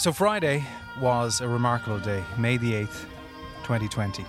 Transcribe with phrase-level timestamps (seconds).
[0.00, 0.64] So, Friday
[0.98, 3.04] was a remarkable day, May the 8th,
[3.64, 4.24] 2020.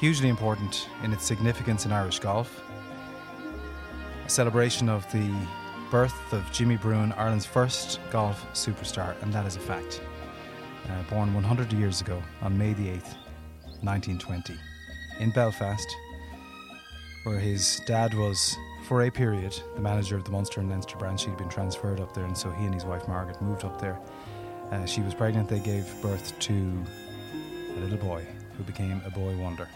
[0.00, 2.60] Hugely important in its significance in Irish golf.
[4.26, 5.32] A celebration of the
[5.88, 10.02] birth of Jimmy Bruen, Ireland's first golf superstar, and that is a fact.
[10.90, 13.14] Uh, born 100 years ago on May the 8th,
[13.82, 14.56] 1920,
[15.20, 15.86] in Belfast,
[17.22, 18.56] where his dad was,
[18.88, 21.24] for a period, the manager of the Munster and Leinster branch.
[21.24, 24.00] He'd been transferred up there, and so he and his wife Margaret moved up there.
[24.72, 26.82] Uh, she was pregnant, they gave birth to
[27.76, 28.24] a little boy
[28.56, 29.68] who became a boy wonder.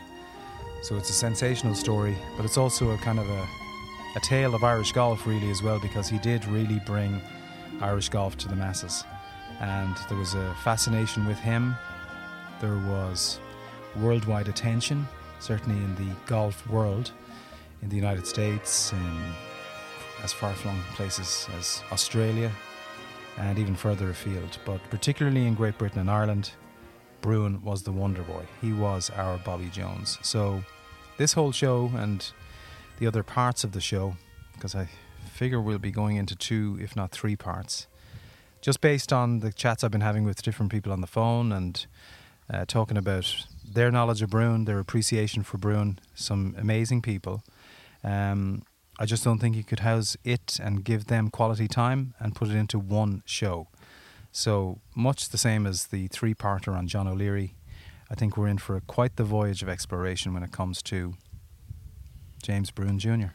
[0.83, 3.47] So it's a sensational story, but it's also a kind of a,
[4.17, 7.21] a tale of Irish golf, really, as well, because he did really bring
[7.83, 9.05] Irish golf to the masses.
[9.61, 11.77] And there was a fascination with him,
[12.63, 13.39] there was
[13.97, 15.07] worldwide attention,
[15.41, 17.13] certainly in the golf world,
[17.83, 19.35] in the United States, in
[20.25, 22.51] as far flung places as Australia,
[23.39, 24.59] and even further afield.
[24.65, 26.53] But particularly in Great Britain and Ireland,
[27.21, 28.45] Bruen was the wonder boy.
[28.61, 30.19] He was our Bobby Jones.
[30.23, 30.63] So
[31.17, 32.31] this whole show and
[32.99, 34.17] the other parts of the show,
[34.55, 34.89] because I
[35.33, 37.87] figure we'll be going into two, if not three parts,
[38.61, 41.87] just based on the chats I've been having with different people on the phone and
[42.53, 47.43] uh, talking about their knowledge of Bruen, their appreciation for Bruen, some amazing people.
[48.03, 48.63] Um,
[48.99, 52.49] I just don't think you could house it and give them quality time and put
[52.49, 53.69] it into one show.
[54.33, 57.57] So much the same as the three-parter on John O'Leary,
[58.11, 61.15] I think we're in for a, quite the voyage of exploration when it comes to
[62.43, 63.35] James Bruen Jr.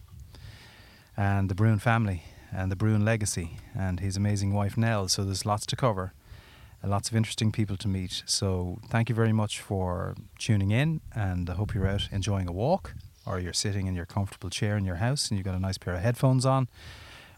[1.15, 5.07] and the Bruen family and the Bruen legacy and his amazing wife Nell.
[5.07, 6.13] So there's lots to cover,
[6.81, 8.23] and lots of interesting people to meet.
[8.25, 12.51] So thank you very much for tuning in, and I hope you're out enjoying a
[12.51, 12.95] walk
[13.25, 15.77] or you're sitting in your comfortable chair in your house and you've got a nice
[15.77, 16.67] pair of headphones on,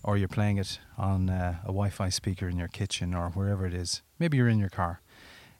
[0.03, 3.65] or you're playing it on uh, a Wi Fi speaker in your kitchen or wherever
[3.65, 4.01] it is.
[4.19, 5.01] Maybe you're in your car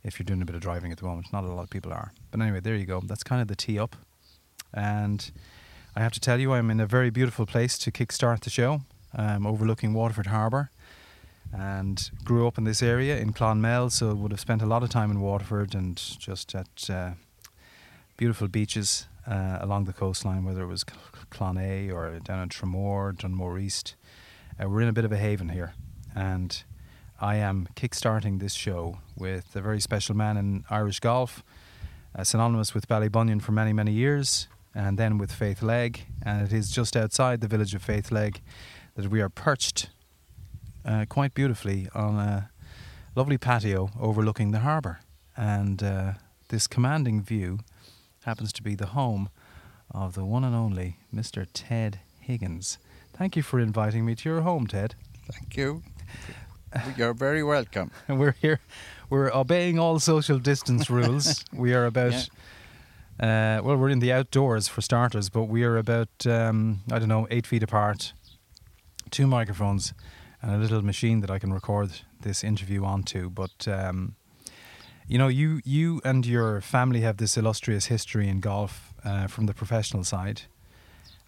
[0.03, 1.31] if you're doing a bit of driving at the moment.
[1.31, 2.11] Not a lot of people are.
[2.31, 3.01] But anyway, there you go.
[3.05, 3.95] That's kind of the tee up.
[4.73, 5.31] And
[5.95, 8.81] I have to tell you, I'm in a very beautiful place to kickstart the show,
[9.15, 10.71] um, overlooking Waterford Harbour.
[11.55, 14.89] And grew up in this area in Clonmel, so would have spent a lot of
[14.89, 17.11] time in Waterford and just at uh,
[18.17, 20.83] beautiful beaches uh, along the coastline, whether it was
[21.31, 23.95] Clonea or down in Tramore, Dunmore East.
[24.61, 25.73] Uh, we're in a bit of a haven here,
[26.15, 26.63] and
[27.19, 31.43] I am kickstarting this show with a very special man in Irish golf,
[32.15, 36.01] uh, synonymous with Ballybunion for many, many years, and then with Faithlegg.
[36.21, 38.41] And it is just outside the village of Faithlegg
[38.95, 39.89] that we are perched
[40.85, 42.49] uh, quite beautifully on a
[43.15, 44.99] lovely patio overlooking the harbour.
[45.37, 46.13] And uh,
[46.49, 47.59] this commanding view
[48.23, 49.29] happens to be the home
[49.91, 51.45] of the one and only Mr.
[51.53, 52.77] Ted Higgins.
[53.13, 54.95] Thank you for inviting me to your home, Ted.
[55.31, 55.83] Thank you.
[56.97, 57.91] You're very welcome.
[58.07, 58.59] And we're here,
[59.09, 61.45] we're obeying all social distance rules.
[61.53, 62.29] we are about,
[63.19, 63.59] yeah.
[63.59, 67.09] uh, well, we're in the outdoors for starters, but we are about, um, I don't
[67.09, 68.13] know, eight feet apart,
[69.11, 69.93] two microphones,
[70.41, 71.91] and a little machine that I can record
[72.21, 73.29] this interview onto.
[73.29, 74.15] But um,
[75.07, 79.45] you know, you you and your family have this illustrious history in golf uh, from
[79.45, 80.43] the professional side,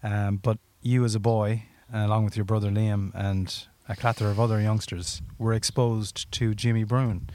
[0.02, 4.40] um, but you as a boy, along with your brother Liam and a clatter of
[4.40, 7.28] other youngsters, were exposed to Jimmy Bruen,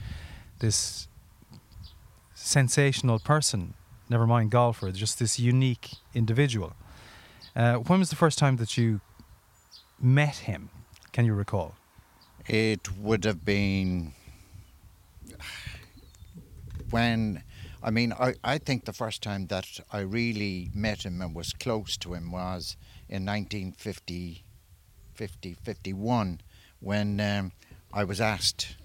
[0.60, 1.08] this
[2.34, 3.74] sensational person.
[4.10, 6.74] Never mind golfer, just this unique individual.
[7.56, 9.00] Uh, when was the first time that you
[10.00, 10.70] met him?
[11.14, 11.76] Can you recall?
[12.48, 14.14] It would have been
[16.92, 17.44] when
[17.84, 21.54] I mean, I, I think the first time that I really met him and was
[21.54, 22.78] close to him was
[23.10, 24.44] in 1950,
[25.16, 26.42] 50, 51,
[26.80, 27.52] when um,
[27.92, 28.76] I was asked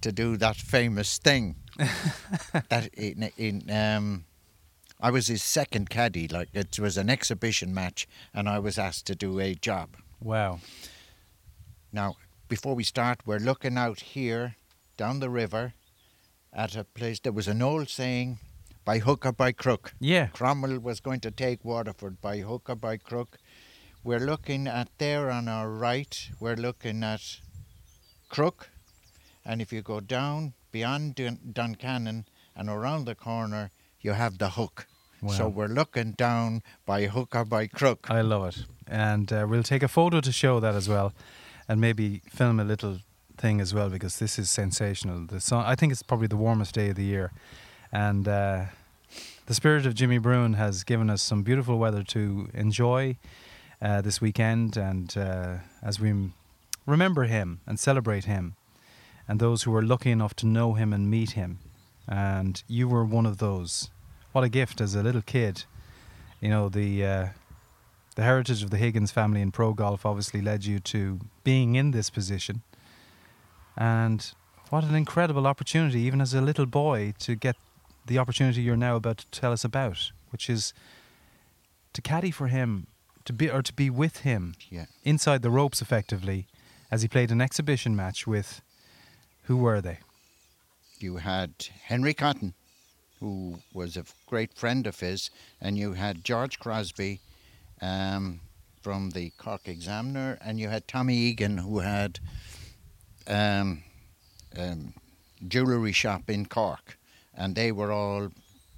[0.00, 1.56] to do that famous thing.
[2.68, 4.24] that in, in um,
[5.00, 6.28] I was his second caddy.
[6.28, 9.96] Like it was an exhibition match, and I was asked to do a job.
[10.20, 10.60] Wow.
[11.92, 12.16] Now,
[12.48, 14.56] before we start, we're looking out here
[14.96, 15.74] down the river
[16.52, 17.20] at a place.
[17.20, 18.38] There was an old saying,
[18.84, 19.94] by hook or by crook.
[20.00, 20.26] Yeah.
[20.26, 23.38] Cromwell was going to take Waterford by hook or by crook.
[24.04, 27.38] We're looking at there on our right, we're looking at
[28.28, 28.70] Crook.
[29.44, 32.24] And if you go down beyond Dun- Duncannon
[32.56, 33.70] and around the corner,
[34.00, 34.86] you have the hook.
[35.20, 35.32] Wow.
[35.32, 38.10] So we're looking down by hook or by crook.
[38.10, 38.64] I love it.
[38.88, 41.12] And uh, we'll take a photo to show that as well
[41.68, 42.98] and maybe film a little
[43.42, 45.26] thing as well because this is sensational.
[45.26, 47.32] The sun, I think it's probably the warmest day of the year,
[47.90, 48.66] and uh,
[49.46, 53.16] the spirit of Jimmy Bruen has given us some beautiful weather to enjoy
[53.82, 56.30] uh, this weekend, and uh, as we
[56.86, 58.54] remember him and celebrate him
[59.28, 61.58] and those who were lucky enough to know him and meet him.
[62.08, 63.90] And you were one of those.
[64.32, 65.64] What a gift as a little kid.
[66.40, 67.26] You know, the uh,
[68.14, 71.92] the heritage of the Higgins family in pro golf obviously led you to being in
[71.92, 72.62] this position.
[73.76, 74.32] And
[74.70, 77.56] what an incredible opportunity, even as a little boy, to get
[78.06, 80.72] the opportunity you're now about to tell us about, which is
[81.92, 82.86] to caddy for him,
[83.24, 84.86] to be or to be with him Yeah.
[85.04, 86.46] inside the ropes effectively,
[86.90, 88.60] as he played an exhibition match with.
[89.44, 89.98] Who were they?
[90.98, 91.54] You had
[91.84, 92.54] Henry Cotton,
[93.20, 95.30] who was a great friend of his,
[95.60, 97.20] and you had George Crosby
[97.80, 98.40] um,
[98.82, 102.18] from the Cork Examiner, and you had Tommy Egan, who had
[103.26, 103.82] um,
[104.58, 104.94] um,
[105.46, 106.98] jewellery shop in Cork,
[107.34, 108.30] and they were all.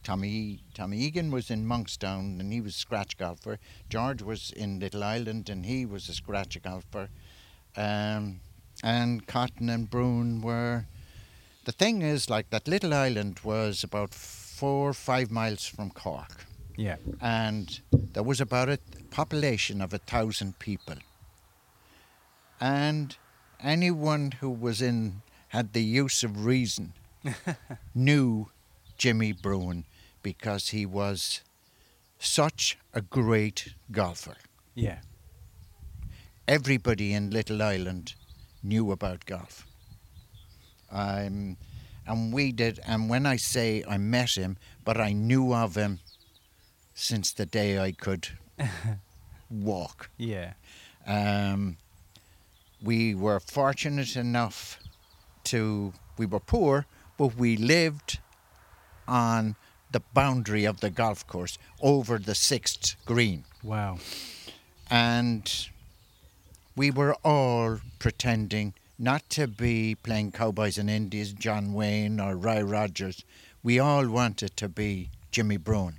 [0.03, 3.59] Tommy Tommy Egan was in Monkstown and he was a scratch golfer.
[3.89, 7.09] George was in Little Island and he was a scratch golfer.
[7.75, 8.41] Um,
[8.83, 10.85] and Cotton and Bruen were
[11.65, 16.45] the thing is, like that little island was about four or five miles from Cork,
[16.77, 16.97] Yeah.
[17.23, 18.79] and there was about a
[19.11, 20.97] population of a thousand people.
[22.61, 23.17] And
[23.61, 26.93] anyone who was in had the use of reason
[27.95, 28.51] knew
[28.99, 29.85] Jimmy Bruen
[30.23, 31.43] because he was
[32.19, 34.37] such a great golfer.
[34.75, 34.99] Yeah.
[36.49, 38.15] Everybody in Little Island
[38.63, 39.67] knew about golf.
[40.91, 41.57] Um,
[42.07, 46.01] and we did, and when I say I met him, but I knew of him
[46.95, 48.29] since the day I could
[49.51, 50.11] walk.
[50.17, 50.55] Yeah.
[51.07, 51.77] Um,
[52.85, 54.79] we were fortunate enough
[55.45, 56.87] to, we were poor,
[57.17, 58.19] but we lived
[59.09, 59.57] on
[59.91, 63.45] the boundary of the golf course over the sixth green.
[63.63, 63.99] Wow.
[64.91, 65.51] And
[66.77, 72.61] we were all pretending not to be playing Cowboys and Indians, John Wayne or Roy
[72.61, 73.25] Rogers.
[73.63, 75.97] We all wanted to be Jimmy Bruen.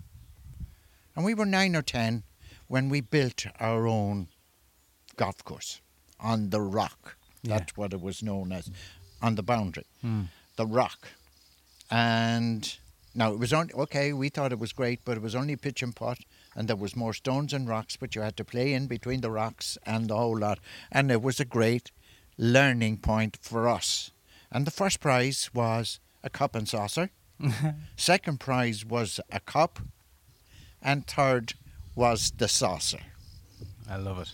[1.15, 2.23] And we were nine or ten
[2.67, 4.27] when we built our own
[5.17, 5.81] golf course
[6.19, 7.17] on the rock.
[7.43, 7.57] Yeah.
[7.59, 8.71] That's what it was known as,
[9.21, 10.27] on the boundary, Mm.
[10.55, 11.07] the rock.
[11.91, 12.75] And
[13.13, 13.69] now it was on.
[13.73, 16.19] Okay, we thought it was great, but it was only pitch and pot,
[16.55, 17.95] and there was more stones and rocks.
[17.97, 20.59] But you had to play in between the rocks and the whole lot,
[20.91, 21.91] and it was a great
[22.37, 24.11] learning point for us.
[24.51, 27.11] And the first prize was a cup and saucer.
[27.97, 29.79] Second prize was a cup,
[30.81, 31.53] and third
[31.95, 32.99] was the saucer.
[33.89, 34.33] I love it.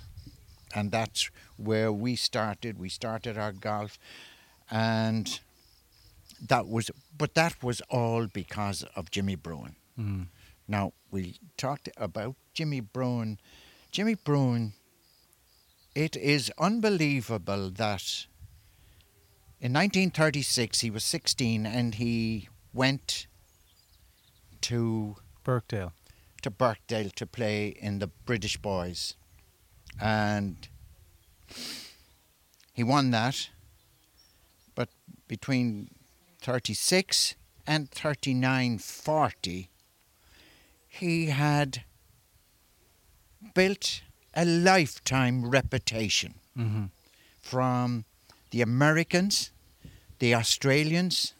[0.73, 1.29] And that's
[1.63, 2.77] where we started.
[2.77, 3.97] We started our golf,
[4.69, 5.39] and
[6.47, 9.75] that was, but that was all because of Jimmy Bruen.
[9.99, 10.27] Mm.
[10.67, 13.39] Now we talked about Jimmy Bruen.
[13.91, 14.73] Jimmy Bruen.
[15.93, 18.25] It is unbelievable that
[19.59, 23.27] in 1936 he was 16 and he went
[24.61, 25.91] to Birkdale.
[26.41, 29.15] to Birkdale to play in the British Boys,
[29.99, 30.69] and
[32.73, 33.49] he won that.
[34.75, 34.89] But
[35.27, 35.89] between
[36.41, 37.35] 36
[37.67, 39.69] and 39 40,
[40.87, 41.83] he had
[43.53, 44.01] built
[44.33, 46.85] a lifetime reputation Mm-hmm.
[47.41, 48.03] from
[48.51, 49.51] the Americans,
[50.19, 51.33] the Australians.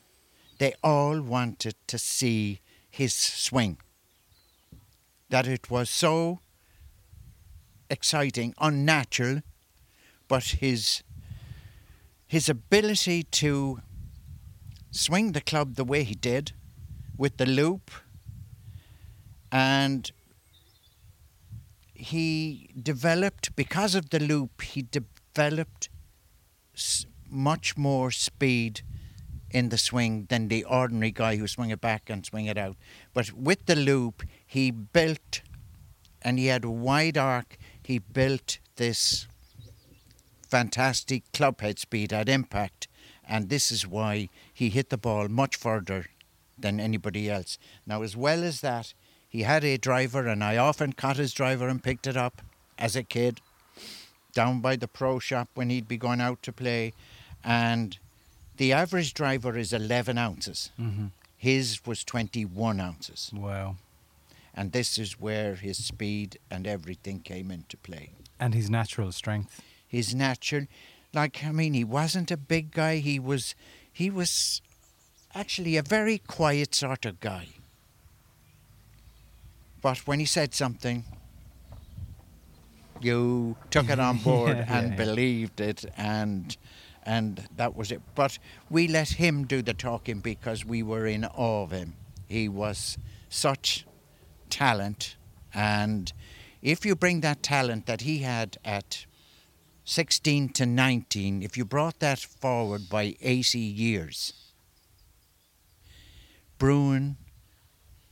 [0.58, 3.78] They all wanted to see his swing.
[5.30, 6.40] That it was so
[7.90, 9.42] exciting, unnatural,
[10.32, 11.04] but his
[12.26, 13.82] his ability to
[14.90, 16.54] swing the club the way he did,
[17.18, 17.92] with the loop,
[19.52, 20.14] and
[21.94, 24.62] he developed because of the loop.
[24.62, 25.90] He developed
[27.30, 28.84] much more speed
[29.50, 32.78] in the swing than the ordinary guy who swing it back and swing it out.
[33.14, 35.42] But with the loop, he built,
[36.22, 37.58] and he had a wide arc.
[37.84, 39.28] He built this
[40.52, 42.90] fantastic club head speed at impact,
[43.28, 46.08] and this is why he hit the ball much further
[46.60, 47.58] than anybody else.
[47.88, 48.94] Now, as well as that,
[49.30, 52.42] he had a driver, and I often caught his driver and picked it up
[52.78, 53.40] as a kid
[54.34, 56.94] down by the pro shop when he'd be going out to play,
[57.44, 57.98] and
[58.58, 60.72] the average driver is 11 ounces.
[60.80, 61.08] Mm-hmm.
[61.38, 63.32] His was 21 ounces.
[63.34, 63.78] Wow.
[64.54, 68.12] And this is where his speed and everything came into play.
[68.40, 69.62] And his natural strength.
[69.92, 70.68] His natural,
[71.14, 72.98] like, I mean, he wasn't a big guy.
[72.98, 73.56] He was,
[73.92, 74.62] he was
[75.36, 77.48] actually a very quiet sort of guy.
[79.82, 81.04] But when he said something,
[83.02, 84.96] you took it on board Yeah, and yeah.
[84.96, 85.84] believed it.
[85.98, 86.56] And
[87.04, 88.02] and that was it.
[88.14, 88.38] But
[88.70, 91.96] we let him do the talking because we were in awe of him.
[92.30, 93.86] He was such
[94.50, 95.16] talent,
[95.54, 96.14] and
[96.62, 99.06] if you bring that talent that he had at
[99.86, 104.34] 16 to 19, if you brought that forward by 80 years,
[106.58, 107.18] Bruen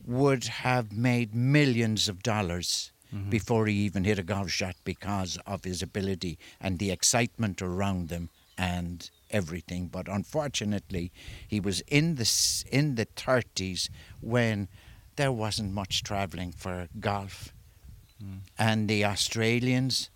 [0.05, 3.29] would have made millions of dollars Mhm.
[3.29, 8.09] before he even hit a golf shot because of his ability and the excitement around
[8.11, 9.87] him and everything.
[9.87, 11.11] But unfortunately,
[11.47, 12.29] he was in the
[12.71, 13.89] in the 30s
[14.21, 14.67] when
[15.15, 17.53] there wasn't much travelling for golf,
[18.21, 18.41] Mm.
[18.57, 20.09] and the Australians.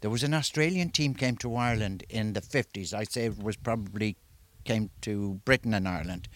[0.00, 2.94] There was an Australian team came to Ireland in the 50s.
[2.94, 4.16] I'd say it was probably
[4.64, 6.28] came to Britain and Ireland,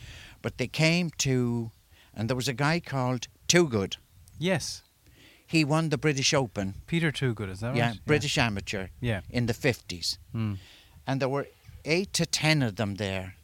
[0.42, 1.70] but they came to,
[2.14, 3.96] and there was a guy called Toogood.
[4.38, 4.82] Yes,
[5.46, 7.76] He won the British Open, Peter Toogood, is that right?
[7.76, 9.20] yeah, British amateur Yeah.
[9.30, 10.18] in the 50s.
[10.34, 10.56] Mm.
[11.06, 11.46] And there were
[11.84, 13.34] eight to ten of them there.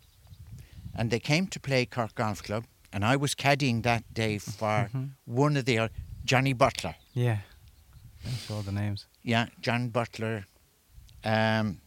[0.95, 2.65] And they came to play Cork Golf Club.
[2.93, 5.11] And I was caddying that day for Mhm.
[5.27, 5.91] one of the,
[6.25, 6.97] Johnny Butler.
[7.13, 7.41] Yeah.
[8.27, 9.07] I saw the names.
[9.23, 10.47] Yeah, John Butler.
[11.25, 11.81] Um,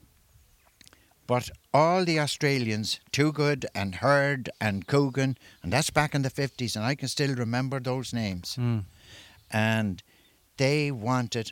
[1.26, 6.76] but all the Australians, Toogood and Hurd and Coogan, and that's back in the 50s,
[6.76, 8.56] and I can still remember those names.
[8.60, 8.84] Mm.
[9.52, 10.02] and
[10.58, 11.52] they wanted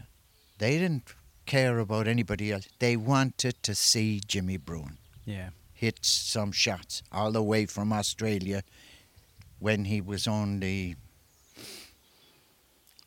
[0.57, 1.13] they didn't
[1.45, 5.49] care about anybody else they wanted to see jimmy bruen Yeah.
[5.73, 8.61] hit some shots all the way from australia
[9.59, 10.95] when he was only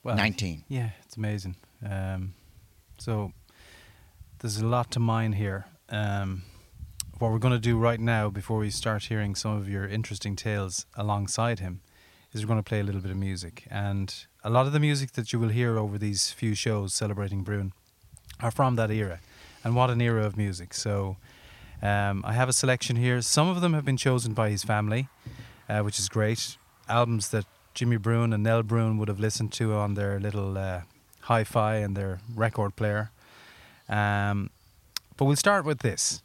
[0.05, 1.57] Well, 19 Yeah, it's amazing.
[1.83, 2.35] Um,
[2.99, 3.33] so
[4.39, 5.67] there's a lot to mine here.
[5.89, 6.43] Um,
[7.19, 10.37] what we're going to do right now, before we start hearing some of your interesting
[10.37, 11.81] tales alongside him,
[12.33, 13.67] is we're going to play a little bit of music.
[13.71, 17.43] And a lot of the music that you will hear over these few shows celebrating
[17.43, 17.73] Bruen
[18.41, 19.21] are from that era.
[19.63, 20.75] And what an era of music.
[20.75, 21.17] So
[21.81, 23.23] um, I have a selection here.
[23.23, 25.09] Some of them have been chosen by his family,
[25.69, 26.57] uh, which is great.
[26.89, 30.83] Albums that Jimmy Bruen and Nell Bruen would have listened to on their little uh,
[31.25, 33.11] hi-fi and their record player.
[33.89, 34.51] Um,
[35.17, 36.23] but we'll start with this.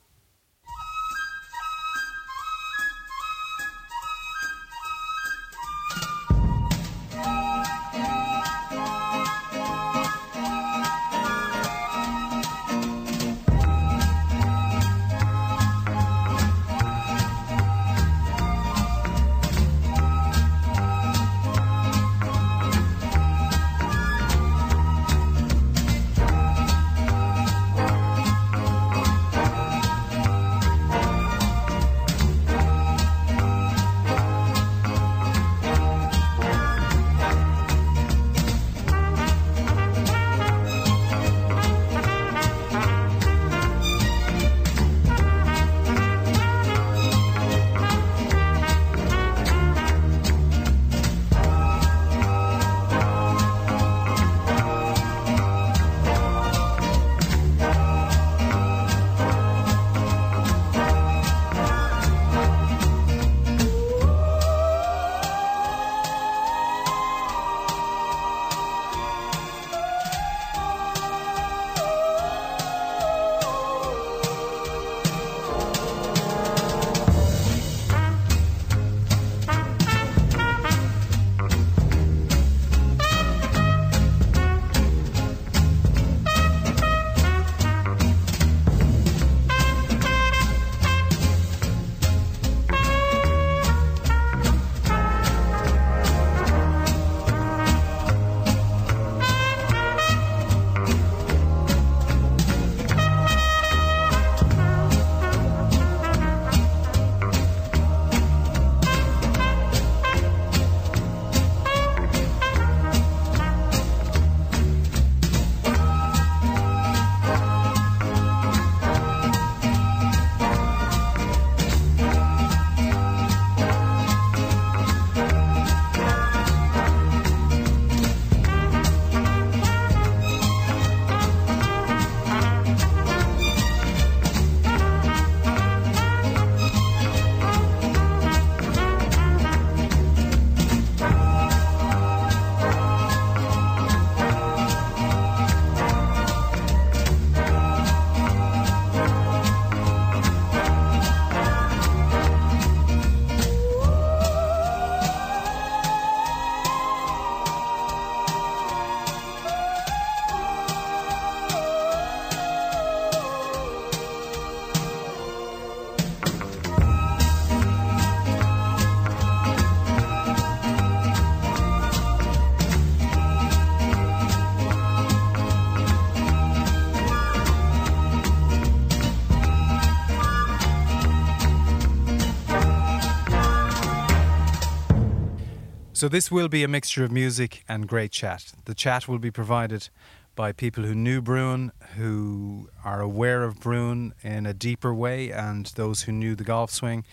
[185.99, 188.53] So this will be a mixture of music and great chat.
[188.63, 189.89] The chat will be provided
[190.33, 195.65] by people who knew Bruen, who are aware of Bruen in a deeper way, and
[195.75, 197.03] those who knew the golf swing.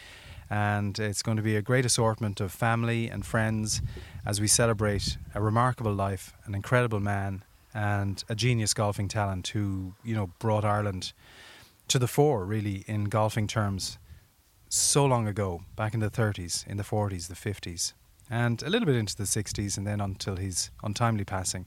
[0.49, 3.83] And it's going to be a great assortment of family and friends
[4.25, 7.43] as we celebrate a remarkable life, an incredible man,
[7.75, 11.13] and a genius golfing talent who, you know, brought Ireland
[11.89, 13.99] to the fore, really, in golfing terms,
[14.69, 17.95] so long ago, back in the 30s, in the 40s, the 50s,
[18.31, 21.67] and a little bit into the 60s, and then until his untimely passing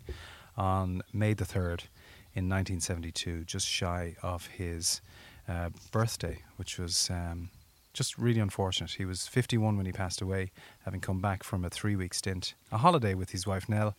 [0.58, 1.88] on May the 3rd
[2.36, 5.02] in 1972, just shy of his
[5.48, 7.50] uh, birthday, which was um,
[7.94, 8.92] just really unfortunate.
[8.92, 10.52] He was 51 when he passed away,
[10.86, 13.96] having come back from a three week stint, a holiday with his wife Nell,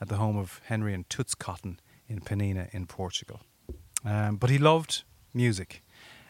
[0.00, 3.40] at the home of Henry and Toots Cotton in Penina in Portugal.
[4.04, 5.82] Um, but he loved music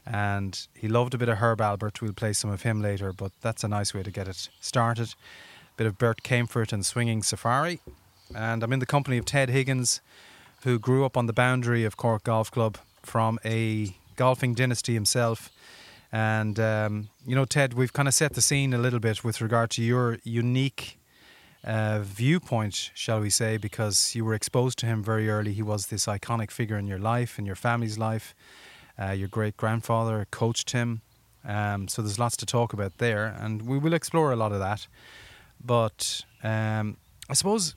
[0.05, 2.01] and he loved a bit of Herb Alpert.
[2.01, 5.15] We'll play some of him later, but that's a nice way to get it started.
[5.83, 7.81] Bit of Bert Kaempfert and Swinging Safari.
[8.37, 10.01] And I'm in the company of Ted Higgins,
[10.63, 15.51] who grew up on the boundary of Cork Golf Club from a golfing dynasty himself.
[16.13, 19.41] And, um, you know, Ted, we've kind of set the scene a little bit with
[19.41, 21.01] regard to your unique
[21.65, 25.53] uh, viewpoint, shall we say, because you were exposed to him very early.
[25.53, 28.37] He was this iconic figure in your life, in your family's life.
[28.97, 31.01] Uh, your great grandfather coached him.
[31.45, 34.61] Um, so there's lots to talk about there, and we will explore a lot of
[34.61, 34.87] that.
[35.65, 36.97] But um,
[37.29, 37.75] I suppose,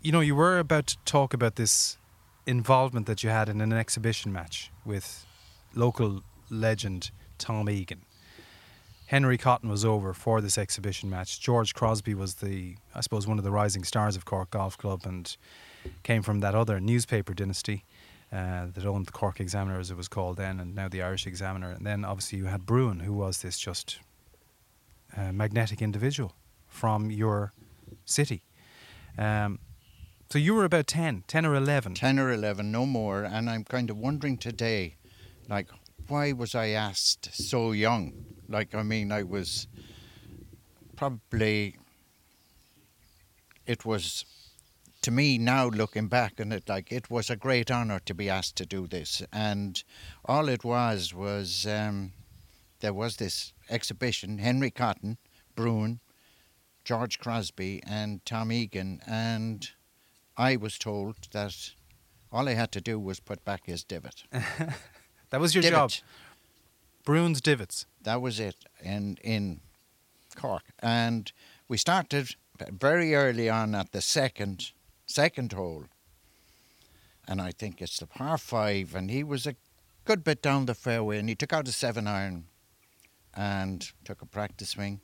[0.00, 1.96] you know, you were about to talk about this
[2.46, 5.26] involvement that you had in an exhibition match with
[5.74, 8.02] local legend Tom Egan.
[9.06, 11.40] Henry Cotton was over for this exhibition match.
[11.40, 15.02] George Crosby was the, I suppose, one of the rising stars of Cork Golf Club
[15.04, 15.36] and
[16.02, 17.84] came from that other newspaper dynasty
[18.32, 21.26] uh, that owned the Cork Examiner, as it was called then, and now the Irish
[21.26, 21.70] Examiner.
[21.70, 24.00] And then obviously you had Bruen, who was this just
[25.16, 26.34] uh, magnetic individual
[26.76, 27.52] from your
[28.04, 28.42] city.
[29.16, 29.58] Um,
[30.30, 31.94] so you were about 10, 10 or 11.
[31.94, 33.24] 10 or 11, no more.
[33.24, 34.96] And I'm kind of wondering today,
[35.48, 35.68] like,
[36.08, 38.12] why was I asked so young?
[38.48, 39.68] Like, I mean, I was
[40.96, 41.76] probably,
[43.66, 44.24] it was,
[45.02, 48.28] to me now looking back on it, like, it was a great honour to be
[48.28, 49.22] asked to do this.
[49.32, 49.82] And
[50.24, 52.12] all it was was um,
[52.80, 55.18] there was this exhibition, Henry Cotton,
[55.54, 56.00] Bruen,
[56.86, 59.00] George Crosby, and Tom Egan.
[59.06, 59.68] And
[60.36, 61.72] I was told that
[62.30, 64.22] all I had to do was put back his divot.
[65.30, 65.90] that was your Divot.
[65.90, 66.04] job.
[67.04, 67.86] Bruens divots.
[68.02, 69.60] That was it in in
[70.36, 71.32] Cork, and
[71.68, 72.36] we started
[72.70, 74.72] very early on at the second
[75.06, 75.84] second hole,
[77.26, 79.56] and I think it's the par five, and he was a
[80.04, 82.46] good bit down the fairway, and he took out a seven iron,
[83.34, 85.00] and took a practice swing,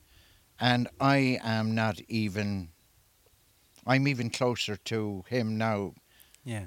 [0.62, 2.68] and I am not even.
[3.84, 5.94] I'm even closer to him now
[6.44, 6.66] Yeah.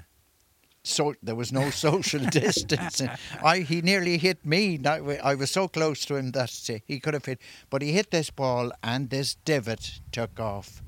[0.82, 3.00] so there was no social distance.
[3.42, 4.78] I he nearly hit me.
[4.84, 6.50] I was so close to him that
[6.86, 10.82] he could have hit, but he hit this ball and this divot took off.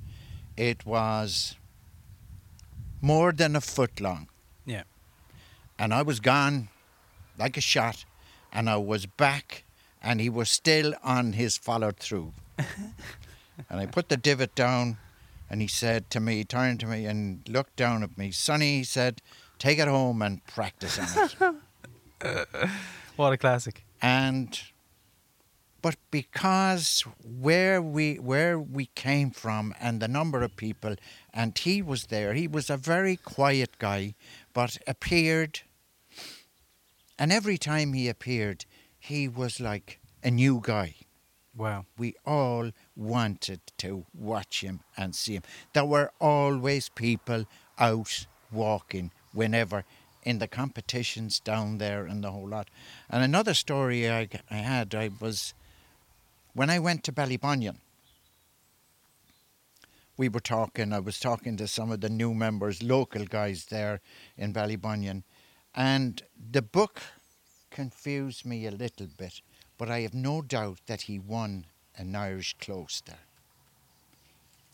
[0.56, 1.56] It was
[3.00, 4.28] more than a foot long.
[4.66, 4.82] Yeah.
[5.78, 6.68] And I was gone
[7.38, 8.04] like a shot,
[8.52, 9.64] and I was back,
[10.02, 12.32] and he was still on his follow through.
[13.70, 14.98] and I put the divot down,
[15.48, 18.84] and he said to me, turned to me and looked down at me, Sonny, he
[18.84, 19.20] said,
[19.58, 21.56] take it home and practice on
[22.22, 22.44] it.
[23.16, 23.84] What a classic.
[24.00, 24.60] and
[25.82, 30.94] but because where we where we came from and the number of people
[31.34, 34.14] and he was there he was a very quiet guy
[34.52, 35.60] but appeared
[37.18, 38.64] and every time he appeared
[38.98, 40.94] he was like a new guy
[41.58, 41.86] Wow.
[41.98, 45.42] we all wanted to watch him and see him.
[45.72, 47.46] There were always people
[47.78, 49.84] out walking whenever
[50.22, 52.68] in the competitions down there and the whole lot.
[53.10, 55.52] And another story I, I had, I was
[56.54, 57.78] when I went to Ballybunion.
[60.16, 60.92] We were talking.
[60.92, 64.00] I was talking to some of the new members, local guys there
[64.36, 65.22] in Ballybunion,
[65.74, 67.00] and the book
[67.70, 69.40] confused me a little bit
[69.78, 71.64] but I have no doubt that he won
[71.96, 73.24] an Irish close there.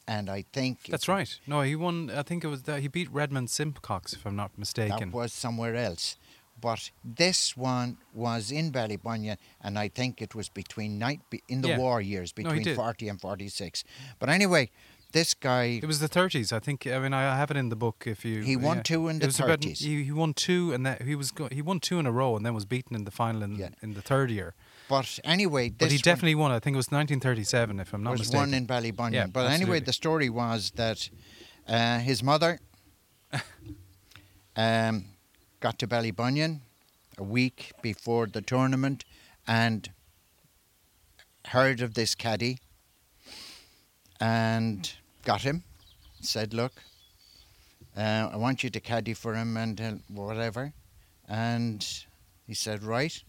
[0.07, 1.35] And I think That's right.
[1.47, 2.11] No, he won.
[2.11, 5.11] I think it was that he beat Redmond Simcox, if I'm not mistaken.
[5.11, 6.17] that was somewhere else.
[6.61, 11.69] But this one was in Ballybunion, and I think it was between night in the
[11.69, 11.79] Yeah.
[11.79, 12.77] war years, between did.
[12.77, 13.83] forty and forty-six.
[14.19, 14.71] But anyway,
[15.12, 16.87] this guy It was the 30s, I think.
[16.87, 18.05] I mean, I have it in the book.
[18.07, 18.83] If you He won yeah.
[18.83, 19.79] two in the was about- 30s.
[19.81, 22.37] he, he won two, and that he was go, he won two in a row,
[22.37, 23.71] and then was beaten in the final in, Yeah.
[23.83, 24.55] in the third year.
[24.88, 26.51] But anyway, this But he definitely won.
[26.51, 28.40] I think it was 1937, if I'm not was mistaken.
[28.40, 29.12] one in Ballybunion.
[29.12, 31.09] Yeah, but anyway, the story was that
[31.66, 32.61] uh, his mother
[34.57, 35.07] um,
[35.61, 36.61] got to Ballybunion
[37.16, 39.05] a week before the tournament
[39.47, 39.90] and
[41.47, 42.59] heard of this caddy
[44.20, 44.92] and
[45.25, 45.64] got him.
[46.20, 46.83] Said, "Look,
[47.97, 50.73] uh, I want you to caddy for him and uh, whatever."
[51.27, 51.87] And
[52.47, 53.23] he said, "Right."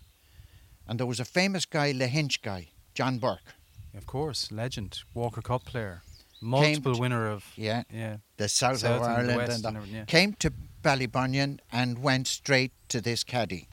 [0.88, 3.56] And there was a famous guy, the Hinch guy, John Burke.
[3.98, 6.02] Of course, legend, Walker Cup player,
[6.41, 9.88] multiple to- winner of Yeah, yeah, the south, South of and Ireland West and and
[9.88, 10.06] yeah.
[10.06, 10.52] came to
[10.84, 13.67] Ballybunion and went straight to this caddy.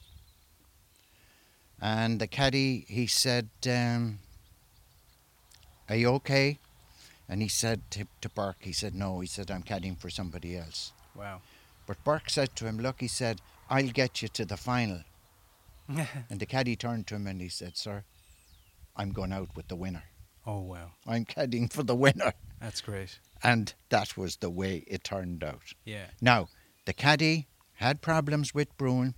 [1.80, 4.20] And the caddy, he said, um,
[5.88, 6.58] "Are you okay?"
[7.28, 10.56] And he said to, to Burke, he said, "No." He said, "I'm caddying for somebody
[10.56, 11.40] else." wow.
[11.86, 15.02] But Burke said to him, "Look," he said, "I'll get you to the final."
[16.30, 18.04] And the caddy turned to him and he said, "Sir,
[18.96, 20.04] I'm going out with the winner.
[20.46, 23.18] oh wow, I'm caddying for the winner." that's great.
[23.42, 25.72] And that was the way it turned out.
[25.84, 26.48] Yeah, Now,
[26.84, 29.14] the caddy had problems with Bruen.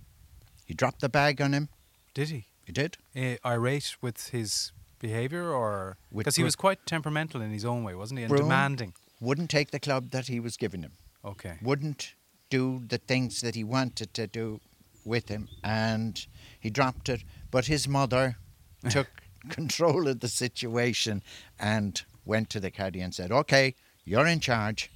[0.65, 1.69] He dropped the bag on him.
[2.15, 2.47] did he?
[2.65, 2.97] He did.
[3.15, 7.93] Uh, irate with his behaviour, or because he was quite temperamental in his own way,
[7.93, 8.43] wasn't he, and Bruen?
[8.43, 8.93] demanding.
[9.21, 10.93] Wouldn't take the club that he was giving him.
[11.23, 11.59] Okay.
[11.61, 12.15] Wouldn't
[12.49, 14.59] do the things that he wanted to do
[15.05, 15.47] with him.
[15.63, 16.25] And
[16.59, 17.23] he dropped it.
[17.51, 18.37] But his mother
[18.89, 19.07] took
[19.49, 21.23] control of the situation
[21.59, 24.91] and went to the caddy and said, Okay, you're in charge.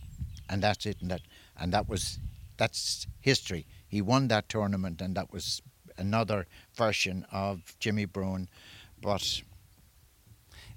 [0.50, 0.98] And that's it.
[1.02, 1.22] And that,
[1.58, 2.20] and that was,
[2.58, 3.68] that's history.
[3.88, 5.62] He won that tournament, and that was
[5.98, 8.50] another version of Jimmy Bruen.
[9.02, 9.42] But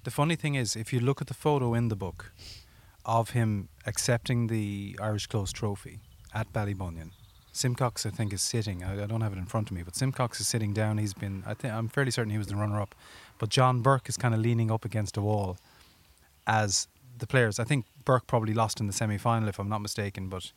[0.05, 2.33] The funny thing is, if you look at the photo in the book
[3.05, 6.01] of him accepting the Irish Close Trophy
[6.35, 7.11] at Ballybunion,
[7.53, 8.83] Simcox, I think, is sitting.
[8.83, 10.99] I, I don't have it in front of me, but Simcox is sitting down.
[10.99, 12.95] He's been, I think, I'm fairly certain he was the runner-up,
[13.39, 15.59] but John Burke is kind of leaning up against a wall
[16.47, 16.89] as
[17.19, 17.61] the players.
[17.61, 20.51] I think Burke probably lost in the semi-final, if I'm not mistaken, but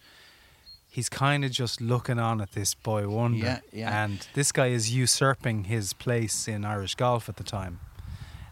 [0.90, 3.38] he's kind of just looking on at this boy wonder.
[3.38, 4.04] Yeah, yeah.
[4.06, 7.82] And this guy is usurping his place in Irish golf at the time,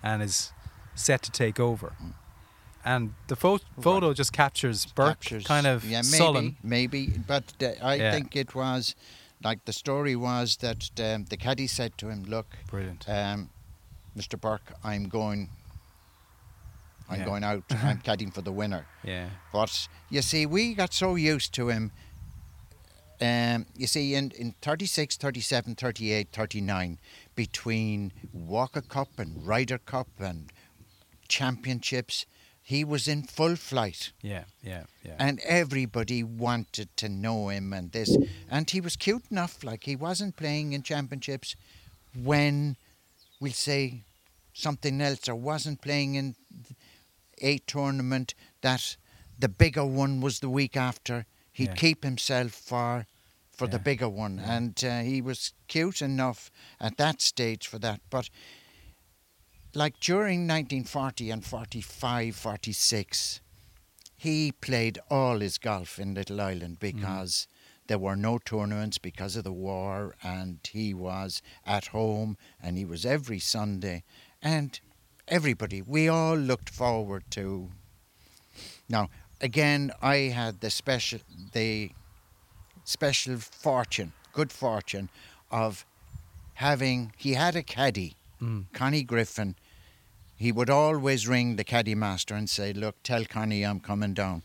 [0.03, 0.51] and is
[0.95, 1.93] set to take over.
[2.03, 2.13] Mm.
[2.85, 6.57] And the pho- photo just captures Burke captures- kind of yeah, maybe, sullen.
[6.63, 8.11] Maybe, but uh, I Yeah.
[8.11, 8.95] think it was
[9.43, 13.07] like the story was that um, the caddy said to him, "Look, Brilliant.
[13.07, 13.49] um,
[14.17, 14.39] Mr.
[14.39, 15.49] Burke, I'm going.
[17.09, 17.25] I'm Yeah.
[17.25, 17.63] going out.
[17.83, 19.29] I'm caddying for the winner." Yeah.
[19.53, 21.91] But you see, we got so used to him.
[23.21, 26.97] Um, you see, in, in 36, 37, 38, 39,
[27.35, 30.51] between Walker Cup and Ryder Cup and
[31.29, 32.25] championships,
[32.65, 34.45] he was in full flight Yeah.
[34.63, 34.83] Yeah.
[35.03, 35.15] Yeah.
[35.19, 38.15] and everybody wanted to know him and this
[38.49, 41.55] and he was cute enough like he wasn't playing in championships
[42.15, 42.75] when
[43.39, 44.03] we'll say
[44.53, 46.35] something else or wasn't playing in
[47.41, 48.95] a tournament that
[49.39, 51.75] the bigger one was the week after he'd Yeah.
[51.75, 53.05] keep himself for
[53.51, 54.55] for the bigger one Yeah.
[54.57, 56.49] and uh, he was cute enough
[56.79, 58.29] at that stage for that but
[59.75, 63.41] like during 1940 and 45 46
[64.15, 67.47] he played all his golf in Little Island because
[67.87, 72.85] there were no tournaments because of the war, and he was at home and he
[72.85, 74.03] was every Sunday,
[74.41, 74.79] and
[75.27, 77.69] everybody, we all looked forward to.
[78.87, 79.09] Now,
[79.41, 81.19] again, I had the special,
[81.51, 81.91] the
[82.85, 85.09] special fortune, good fortune,
[85.51, 85.85] of
[86.53, 87.11] having.
[87.17, 88.65] He had a caddy, Mm.
[88.73, 89.55] Connie Griffin.
[90.35, 94.43] He would always ring the caddy master and say, "Look, tell Connie I'm coming down."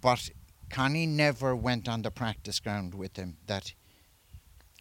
[0.00, 0.30] But
[0.70, 3.36] Connie never went on the practice ground with him.
[3.46, 3.74] That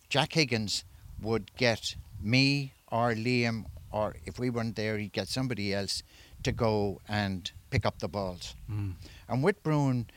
[0.10, 0.84] Jack Higgins
[1.22, 6.04] would get me or Liam, or if we weren't there, he'd get somebody else
[6.44, 8.56] to go and pick up the balls.
[8.70, 8.94] Mm.
[9.28, 10.08] And with Bruen,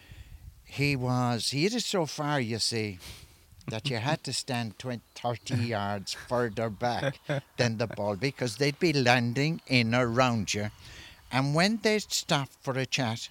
[0.64, 2.98] he was he hit it so far, you see,
[3.68, 7.18] that you had to stand 20, 30 yards further back
[7.56, 10.70] than the ball because they'd be landing in around you.
[11.32, 13.28] And when they'd stop for a chat,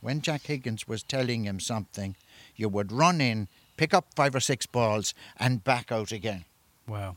[0.00, 2.16] when Jack Higgins was telling him something,
[2.56, 6.44] you would run in, pick up five or six balls, and back out again.
[6.88, 7.16] Wow.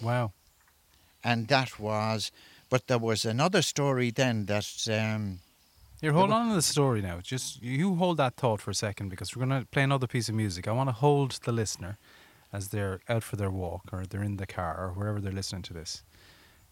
[0.00, 0.32] Wow.
[1.22, 2.30] And that was,
[2.70, 5.40] but there was another story then that um,
[6.04, 7.20] Here, hold on to the story now.
[7.22, 10.28] Just you hold that thought for a second because we're going to play another piece
[10.28, 10.68] of music.
[10.68, 11.96] I want to hold the listener
[12.52, 15.62] as they're out for their walk or they're in the car or wherever they're listening
[15.62, 16.02] to this.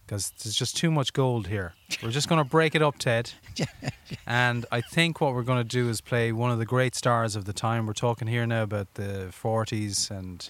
[0.04, 1.72] Because there's just too much gold here.
[2.02, 3.32] We're just going to break it up, Ted.
[4.26, 7.34] and I think what we're going to do is play one of the great stars
[7.34, 7.86] of the time.
[7.86, 10.46] We're talking here now about the 40s and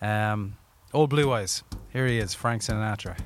[0.00, 0.56] um,
[0.94, 1.62] Old Blue Eyes.
[1.92, 3.18] Here he is, Frank Sinatra.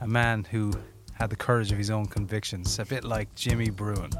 [0.00, 0.72] a man who
[1.14, 4.10] had the courage of his own convictions, a bit like Jimmy Bruen.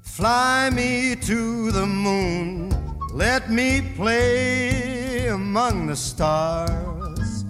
[0.00, 2.70] Fly me to the moon,
[3.12, 7.44] let me play among the stars,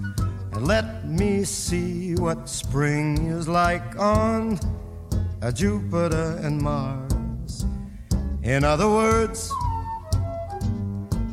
[0.52, 4.58] and let me see what spring is like on
[5.42, 7.66] uh, Jupiter and Mars.
[8.42, 9.52] In other words,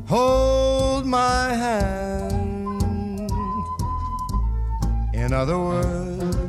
[0.08, 3.32] hold my hand.
[5.14, 6.49] In other words,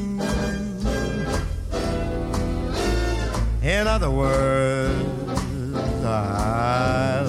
[3.81, 4.93] In other words,
[6.05, 7.20] I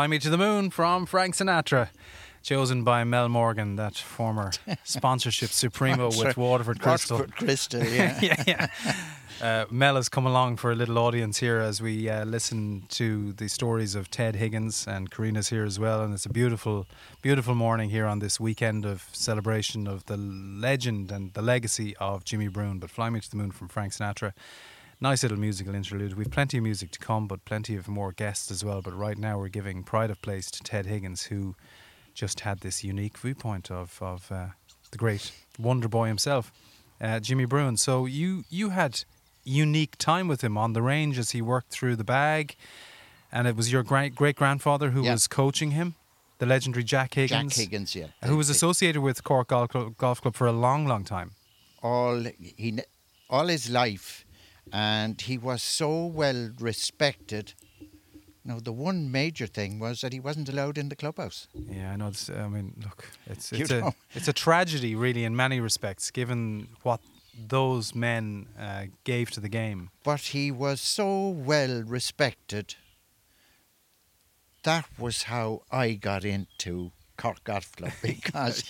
[0.00, 1.90] Fly Me to the Moon from Frank Sinatra,
[2.42, 4.50] chosen by Mel Morgan, that former
[4.84, 7.18] sponsorship supremo with Waterford Crystal.
[7.18, 8.18] Waterford Crystal, yeah.
[8.22, 8.66] yeah, yeah.
[9.42, 13.34] Uh, Mel has come along for a little audience here as we uh, listen to
[13.34, 16.02] the stories of Ted Higgins and Karina's here as well.
[16.02, 16.86] And it's a beautiful,
[17.20, 22.24] beautiful morning here on this weekend of celebration of the legend and the legacy of
[22.24, 22.78] Jimmy Bruen.
[22.78, 24.32] But Fly Me to the Moon from Frank Sinatra.
[25.02, 26.14] Nice little musical interlude.
[26.14, 28.82] We've plenty of music to come, but plenty of more guests as well.
[28.82, 31.54] But right now we're giving pride of place to Ted Higgins, who
[32.14, 34.48] just had this unique viewpoint of of uh,
[34.90, 36.52] the great Wonder Boy himself,
[37.00, 37.78] uh, Jimmy Bruen.
[37.78, 39.04] So you you had
[39.42, 42.56] unique time with him on the range as he worked through the bag,
[43.32, 45.12] and it was your great great grandfather who Yeah.
[45.12, 45.94] was coaching him,
[46.40, 48.08] the legendary Jack Jack Higgins, Higgins, yeah.
[48.24, 51.30] who was associated with Cork Golf Club, Golf Club for a long, long time.
[51.82, 52.78] all he
[53.30, 54.26] all his life,
[54.72, 57.54] and he was so well respected.
[58.44, 61.46] Now, the one major thing was that he wasn't allowed in the clubhouse.
[61.54, 62.08] Yeah, I know.
[62.08, 66.68] It's, I mean, look, it's it's a it's a tragedy, really, in many respects, given
[66.82, 67.00] what
[67.48, 69.90] those men uh, gave to the game.
[70.04, 72.74] But he was so well respected.
[74.62, 78.64] That was how I got into Cork Golf Club because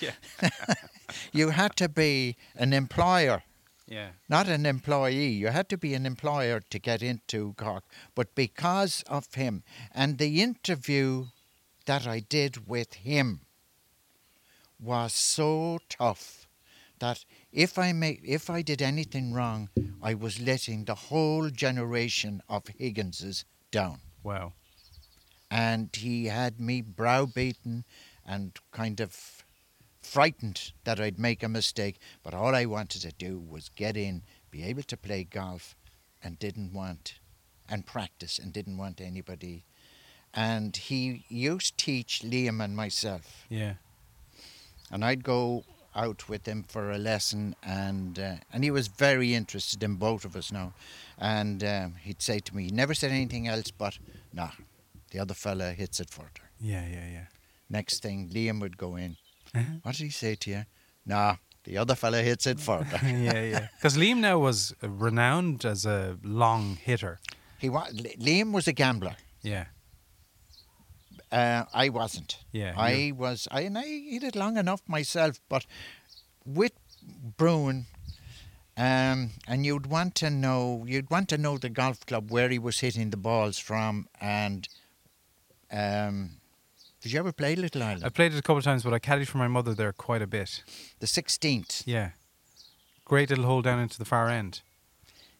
[1.32, 3.42] you had to be an employer,
[3.90, 4.10] Yeah.
[4.28, 5.30] not an employee.
[5.30, 7.82] You had to be an employer to get into Cork.
[8.14, 11.26] But because of him and the interview
[11.86, 13.40] that I did with him
[14.78, 16.46] was so tough
[17.00, 22.42] that if I made, if I did anything wrong, I was letting the whole generation
[22.48, 24.00] of Higginses down.
[24.22, 24.52] Wow.
[25.50, 27.84] And he had me browbeaten
[28.24, 29.39] and kind of
[30.10, 31.98] frightened that I'd make a mistake.
[32.22, 35.74] But all I wanted to do was get in, be able to play golf,
[36.22, 37.18] and didn't want,
[37.68, 39.64] and practice, and didn't want anybody.
[40.34, 43.74] And he used to teach Liam and myself Yeah.
[44.90, 49.34] and I'd go out with him for a lesson, and uh, and he was very
[49.34, 50.72] interested in both of us now,
[51.18, 53.98] and um, he'd say to me, he never said anything else but,
[54.32, 54.50] "Nah,
[55.10, 56.86] the other fella hits it further." Yeah.
[56.86, 57.08] Yeah.
[57.10, 57.26] Yeah.
[57.68, 59.16] Next thing, Liam would go in.
[59.54, 59.64] Uh-huh.
[59.82, 60.64] What did he say to you?
[61.06, 62.98] Nah, the other fella hits it further.
[63.02, 63.68] yeah, yeah.
[63.76, 67.18] Because Liam now was uh, renowned as a long hitter.
[67.58, 69.16] he wa- Liam was a gambler.
[69.42, 69.66] Yeah,
[71.32, 72.38] Uh, I wasn't.
[72.52, 72.74] yeah.
[72.76, 75.66] I you're- was, I, and I hit it long enough myself, but
[76.44, 76.72] with
[77.36, 77.86] Bruen,
[78.76, 82.58] Um, and you'd want to know you'd want to know the golf club where he
[82.58, 84.68] was hitting the balls from and
[85.70, 86.39] um,
[87.00, 88.04] did you ever play Little Island?
[88.04, 90.22] I played it a couple of times, but I caddied for my mother there quite
[90.22, 90.62] a bit.
[91.00, 91.82] the 16th.
[91.86, 92.10] Yeah.
[93.04, 94.60] Great little hole down into the far end.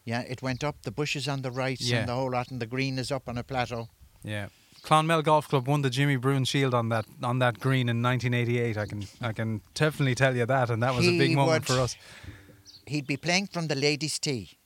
[0.05, 2.01] Yeah, it went up the bushes on the right Yeah.
[2.01, 3.88] and the whole lot and the green is up on a plateau.
[4.25, 4.49] Yeah.
[4.83, 8.79] Clonmel Golf Club won the Jimmy Bruen Shield on that on that green in 1988.
[8.79, 11.77] I can I can definitely tell you that, and that was a big moment would-
[11.77, 11.96] for us.
[12.87, 14.59] He'd be playing from the ladies' tee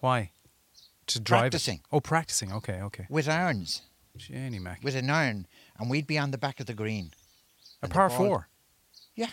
[0.00, 0.32] Why?
[1.06, 1.50] To drive it?
[1.52, 1.80] Practicing.
[1.92, 2.52] Oh, practicing.
[2.52, 3.06] Okay, okay.
[3.08, 3.82] with irons,
[4.16, 4.82] Jenny Mac.
[4.82, 5.46] with an iron,
[5.78, 7.12] and we'd be on the back of the green.
[7.82, 8.48] A par ball- four.
[9.14, 9.30] Yeah,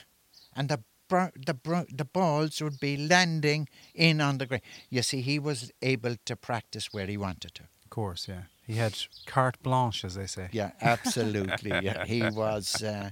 [0.55, 0.79] and the
[1.09, 4.61] the the balls would be landing in on the green.
[4.89, 7.63] You see, he was able to practice where he wanted to.
[7.83, 8.43] Of course, yeah.
[8.65, 10.49] He had carte blanche, as they say.
[10.51, 11.69] Yeah, absolutely.
[11.83, 13.11] yeah, he was, uh,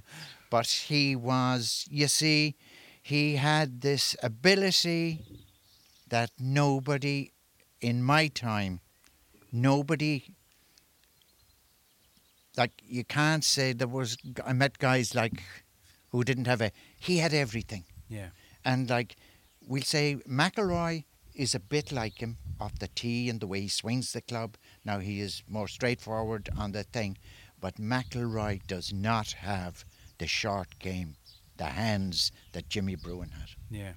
[0.50, 1.86] but he was.
[1.90, 2.56] You see,
[3.02, 5.22] he had this ability
[6.08, 7.30] that nobody
[7.80, 8.80] in my time,
[9.52, 10.24] nobody.
[12.56, 14.16] Like you can't say there was.
[14.44, 15.42] I met guys like
[16.10, 16.70] who didn't have a.
[16.98, 17.84] He had everything.
[18.08, 18.28] Yeah.
[18.64, 19.16] And like
[19.66, 23.68] we'll say McIlroy is a bit like him off the tee and the way he
[23.68, 24.56] swings the club.
[24.84, 27.18] Now he is more straightforward on the thing,
[27.60, 29.84] but McIlroy does not have
[30.18, 31.16] the short game,
[31.56, 33.50] the hands that Jimmy Bruen had.
[33.70, 33.94] Yeah.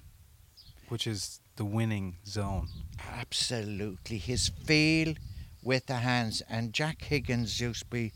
[0.88, 2.68] Which is the winning zone.
[3.12, 5.14] Absolutely, his feel
[5.62, 6.42] with the hands.
[6.48, 8.12] And Jack Higgins used to be,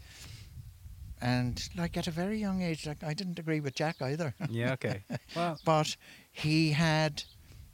[1.23, 4.35] and like at a very young age, like I didn't agree with Jack either.
[4.51, 5.05] Yeah, okay.
[5.37, 5.97] well, but
[6.33, 7.23] he had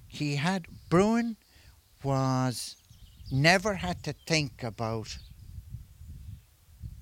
[0.07, 1.37] he had Bruen
[2.05, 2.77] was
[3.33, 5.17] never had to think about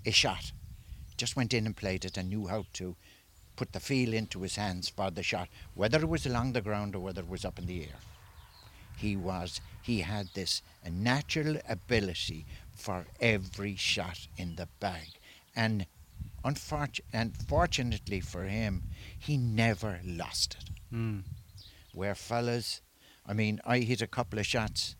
[0.06, 0.52] a shot.
[1.16, 2.94] Just went in and played it and knew how to
[3.56, 6.94] put the feel into his hands for the shot, whether it was along the ground
[6.94, 7.98] or whether it was up in the air.
[8.96, 15.09] He was he had this natural ability for every shot in the bag.
[15.54, 15.87] And
[16.46, 18.82] unfortunately, unfortunately for him,
[19.18, 21.22] he never lost it mm,
[21.92, 22.80] where fellas,
[23.26, 24.96] I mean, I hit a couple of shots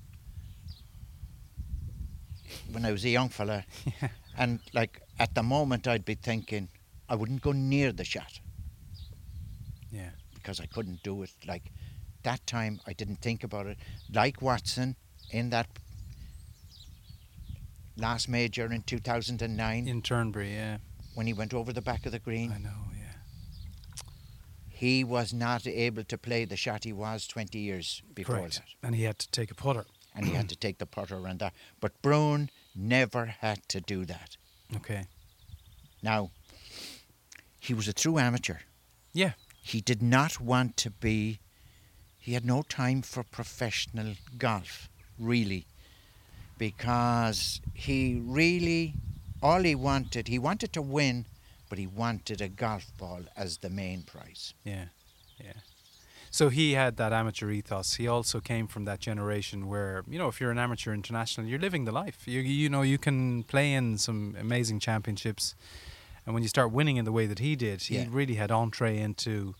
[2.71, 3.65] when I was a young fella,
[4.03, 4.09] yeah.
[4.37, 6.69] and like at the moment, I'd be thinking
[7.09, 8.41] I wouldn't go near the shot
[9.91, 10.11] Yeah.
[10.35, 11.31] because I couldn't do it.
[11.47, 11.71] Like
[12.23, 13.79] that time, I didn't think about it.
[14.13, 14.97] Like Watson
[15.31, 15.69] in that
[17.97, 20.79] last major in 2009 In Turnberry, yeah.
[21.17, 23.15] When he went over the back of the green, I know, yeah.
[24.69, 28.57] he was not able to play the shot he was 20 years before Correct.
[28.57, 28.87] that.
[28.87, 29.87] And he had to take a putter.
[30.15, 31.55] and he had to take the putter around that.
[31.81, 34.37] But Bruen never had to do that.
[34.77, 35.07] Okay.
[36.03, 36.31] Now,
[37.61, 38.59] he was a true amateur.
[39.15, 39.33] Yeah.
[39.63, 41.41] He did not want to be,
[42.19, 45.67] he had no time for professional golf, really,
[46.59, 48.95] because he really,
[49.47, 51.17] all he wanted, he wanted to win,
[51.69, 54.43] but he wanted a golf ball as the main prize.
[54.73, 54.87] Yeah,
[55.47, 55.59] yeah.
[56.31, 57.95] So he had that amateur ethos.
[58.03, 61.65] He also came from that generation where you know, if you're an amateur international, you're
[61.69, 62.19] living the life.
[62.27, 65.55] You you know, you can play in some amazing championships,
[66.25, 68.09] and when you start winning in the way that he did, he Yeah.
[68.19, 69.55] really had entree into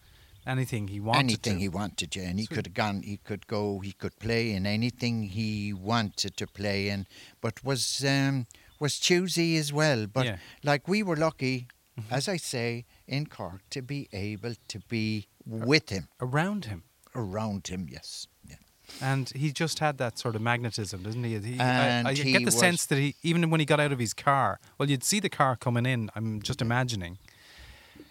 [0.55, 1.21] anything he wanted.
[1.25, 1.61] anything to.
[1.67, 3.03] he wanted to, and he could have gone.
[3.13, 3.63] He could go.
[3.89, 7.07] He could play in anything he wanted to play in,
[7.41, 8.47] but was um,
[8.79, 10.07] was choosy as well.
[10.07, 10.37] But Yeah.
[10.63, 11.67] like we were lucky,
[11.99, 12.05] Mhm.
[12.11, 16.83] as I say, in Cork to be able to be with him, around him.
[17.15, 17.89] around him.
[17.91, 18.27] Yes.
[18.49, 18.57] Yeah.
[19.01, 21.39] And he just had that sort of magnetism, doesn't he?
[21.39, 23.99] he And I, I get the sense that he, even when he got out of
[23.99, 26.11] his car, well, you'd see the car coming in.
[26.15, 27.19] I'm just imagining,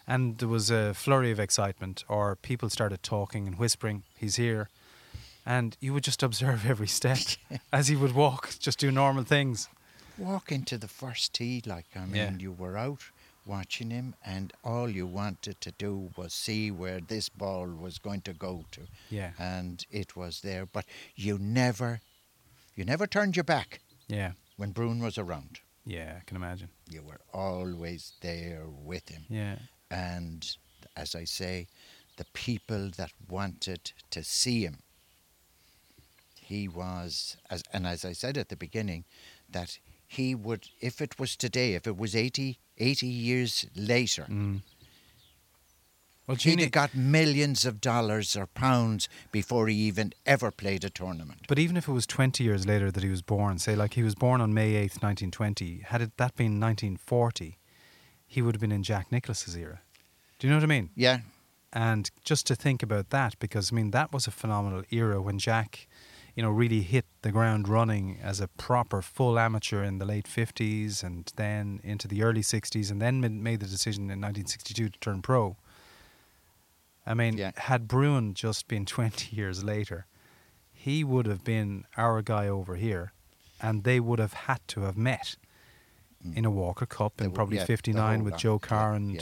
[0.07, 4.69] and there was a flurry of excitement, or people started talking and whispering, "He's here,"
[5.45, 7.19] and you would just observe every step
[7.71, 9.69] as he would walk, just do normal things.
[10.17, 12.31] Walk into the first tee, like I mean, Yeah.
[12.37, 13.01] you were out
[13.45, 18.21] watching him, and all you wanted to do was see where this ball was going
[18.21, 18.81] to go to.
[19.09, 20.65] Yeah, and it was there.
[20.65, 20.85] But
[21.15, 22.01] you never,
[22.75, 25.59] you never turned your back yeah, when Bruen was around.
[25.85, 26.17] yeah.
[26.19, 26.69] I can imagine.
[26.89, 29.25] You were always there with him.
[29.29, 29.57] Yeah,
[29.91, 30.55] And
[30.95, 31.67] as I say,
[32.17, 34.77] the people that wanted to see him,
[36.39, 39.03] he was, as and as I said at the beginning,
[39.49, 39.77] that
[40.07, 44.61] he would, if it was today, if it was 80, 80 years later, mm.
[46.27, 50.89] Well, he'd have got millions of dollars or pounds before he even ever played a
[50.89, 51.41] tournament.
[51.47, 54.01] But even if it was 20 years later that he was born, say like he
[54.01, 57.59] was born on May 8th, 1920, had it that been 1940,
[58.25, 59.81] he would have been in Jack Nicklaus's era.
[60.39, 60.89] Do you know what I mean?
[60.95, 61.19] Yeah,
[61.71, 65.37] And just to think about that, because I mean, that was a phenomenal era when
[65.37, 65.87] Jack,
[66.35, 70.25] you know, really hit the ground running as a proper full amateur in the late
[70.25, 74.99] 50s and then into the early 60s and then made the decision in 1962 to
[74.99, 75.55] turn pro.
[77.05, 77.51] I mean, Yeah.
[77.55, 80.05] had Bruen just been 20 years later,
[80.73, 83.13] he would have been our guy over here
[83.61, 85.37] and they would have had to have met
[86.35, 87.25] in a Walker Cup Mm.
[87.25, 89.21] In probably yeah, 59 whole with Joe yeah, Carr and, yeah.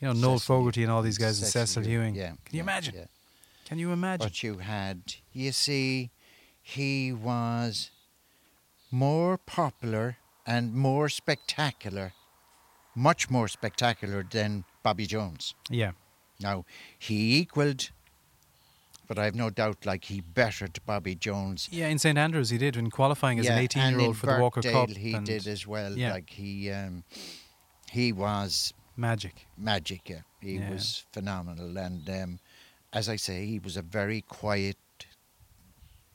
[0.00, 2.14] you know, Noel Cecil- Fogarty and all these guys and Cecil Ewing.
[2.14, 2.28] Yeah.
[2.44, 3.08] Can you imagine?
[3.66, 4.24] Can you imagine?
[4.26, 6.10] But you had, you see,
[6.62, 7.90] he was
[8.90, 12.12] more popular and more spectacular,
[12.94, 15.54] much more spectacular than Bobby Jones.
[15.70, 15.92] yeah.
[16.40, 16.64] Now,
[16.98, 17.90] he equaled,
[19.06, 21.68] but I've no doubt, like, he bettered Bobby Jones.
[21.70, 24.40] Yeah, in St Andrews he did in qualifying as an 18 year old for the
[24.40, 24.90] Walker Cup.
[24.90, 25.96] he and did as well.
[25.96, 26.10] yeah.
[26.12, 27.04] Like, he, um,
[27.92, 29.46] he was magic.
[29.56, 30.08] magic.
[30.10, 30.20] Yeah.
[30.40, 30.70] He Yeah.
[30.70, 31.78] was phenomenal.
[31.78, 32.38] And um,
[32.92, 34.76] as I say, he was a very quiet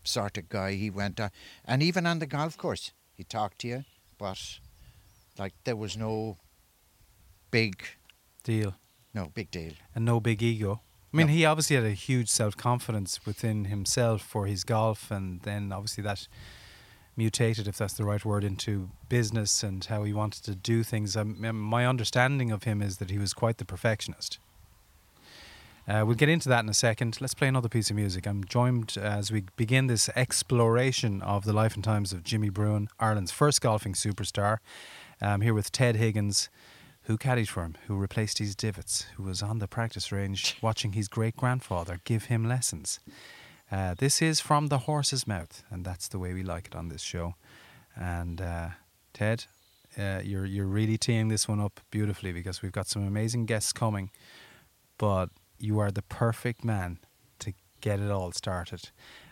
[0.08, 0.74] sort of guy.
[0.74, 1.30] He went on,
[1.66, 3.84] and even on the golf course, he talked to you,
[4.18, 4.60] but
[5.38, 6.38] like there was no
[7.52, 7.84] big,
[8.44, 8.76] Deal.
[9.14, 9.74] no big deal.
[9.96, 10.82] And no big ego.
[11.14, 11.34] I mean, No.
[11.34, 16.04] he obviously had a huge self confidence within himself for his golf, and then obviously
[16.04, 16.28] that
[17.16, 21.16] mutated, if that's the right word, into business and how he wanted to do things.
[21.18, 24.38] Um, um, my understanding of him is that he was quite the perfectionist.
[25.88, 27.18] Uh, we'll get into that in a second.
[27.22, 28.28] Let's play another piece of music.
[28.28, 32.50] I'm joined uh, as we begin this exploration of the life and times of Jimmy
[32.50, 34.58] Bruen, Ireland's first golfing superstar.
[35.22, 36.50] I'm here with Ted Higgins,
[37.04, 40.92] who caddied for him, who replaced his divots, who was on the practice range watching
[40.92, 43.00] his great grandfather give him lessons.
[43.72, 46.90] Uh, this is from the horse's mouth, and that's the way we like it on
[46.90, 47.36] this show.
[47.96, 48.70] And uh,
[49.14, 49.46] Ted,
[49.98, 53.72] uh, you're you're really teeing this one up beautifully because we've got some amazing guests
[53.72, 54.12] coming,
[54.98, 55.30] but
[55.60, 57.00] you are the perfect man
[57.40, 58.90] to get it all started.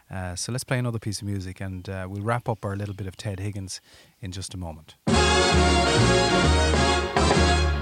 [0.10, 2.94] Uh, so let's play another piece of music, and uh, we'll wrap up our little
[2.94, 3.82] bit of Ted Higgins
[4.22, 4.96] in just a moment.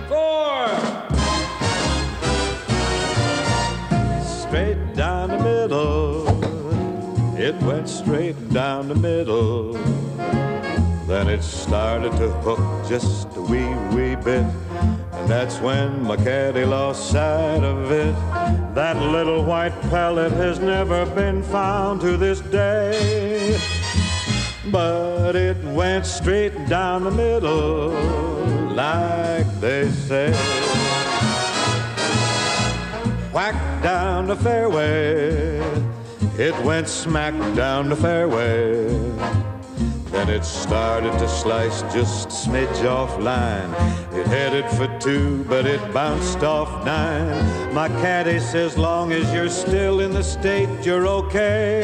[0.08, 0.68] four.
[4.24, 6.24] Straight down the middle.
[7.38, 9.74] It went straight down the middle.
[11.08, 14.46] Then it started to hook just a wee, wee bit.
[15.28, 18.14] That's when my caddy lost sight of it.
[18.76, 23.58] That little white pellet has never been found to this day.
[24.72, 27.90] But it went straight down the middle,
[28.74, 30.32] like they say.
[33.32, 35.58] Whack down the fairway,
[36.38, 39.53] it went smack down the fairway.
[40.14, 43.72] Then it started to slice just smidge off line.
[44.14, 47.74] It headed for two, but it bounced off nine.
[47.74, 51.82] My caddy says, long as you're still in the state, you're okay.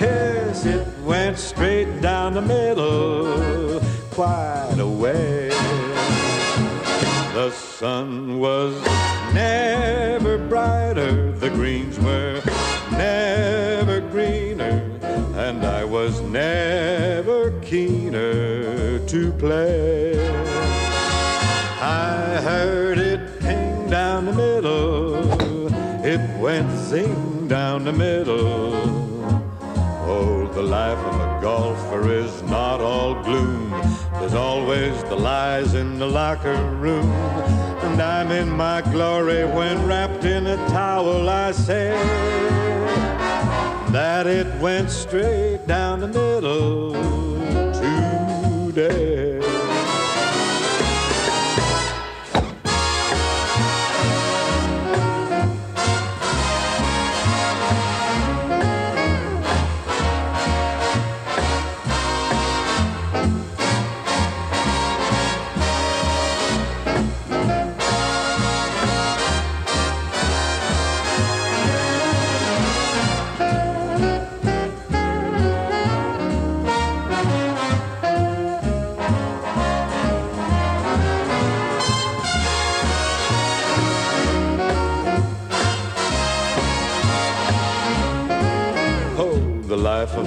[0.00, 3.80] Yes, it went straight down the middle,
[4.10, 5.50] quite a way.
[7.32, 8.74] The sun was
[9.32, 12.42] never brighter, the greens were
[16.32, 20.18] never keener to play.
[21.80, 25.66] I heard it ping down the middle,
[26.04, 28.74] it went zing down the middle.
[30.06, 33.70] Oh, the life of a golfer is not all gloom.
[34.12, 37.10] There's always the lies in the locker room.
[37.86, 42.79] And I'm in my glory when wrapped in a towel, I say
[43.92, 46.92] that it went straight down the middle
[48.72, 49.29] today.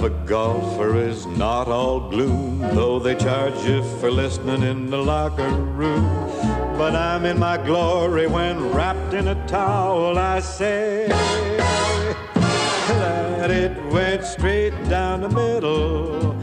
[0.03, 5.49] A golfer is not all gloom, though they charge you for listening in the locker
[5.49, 6.03] room.
[6.77, 11.07] But I'm in my glory when wrapped in a towel, I say
[12.37, 16.33] that it went straight down the middle.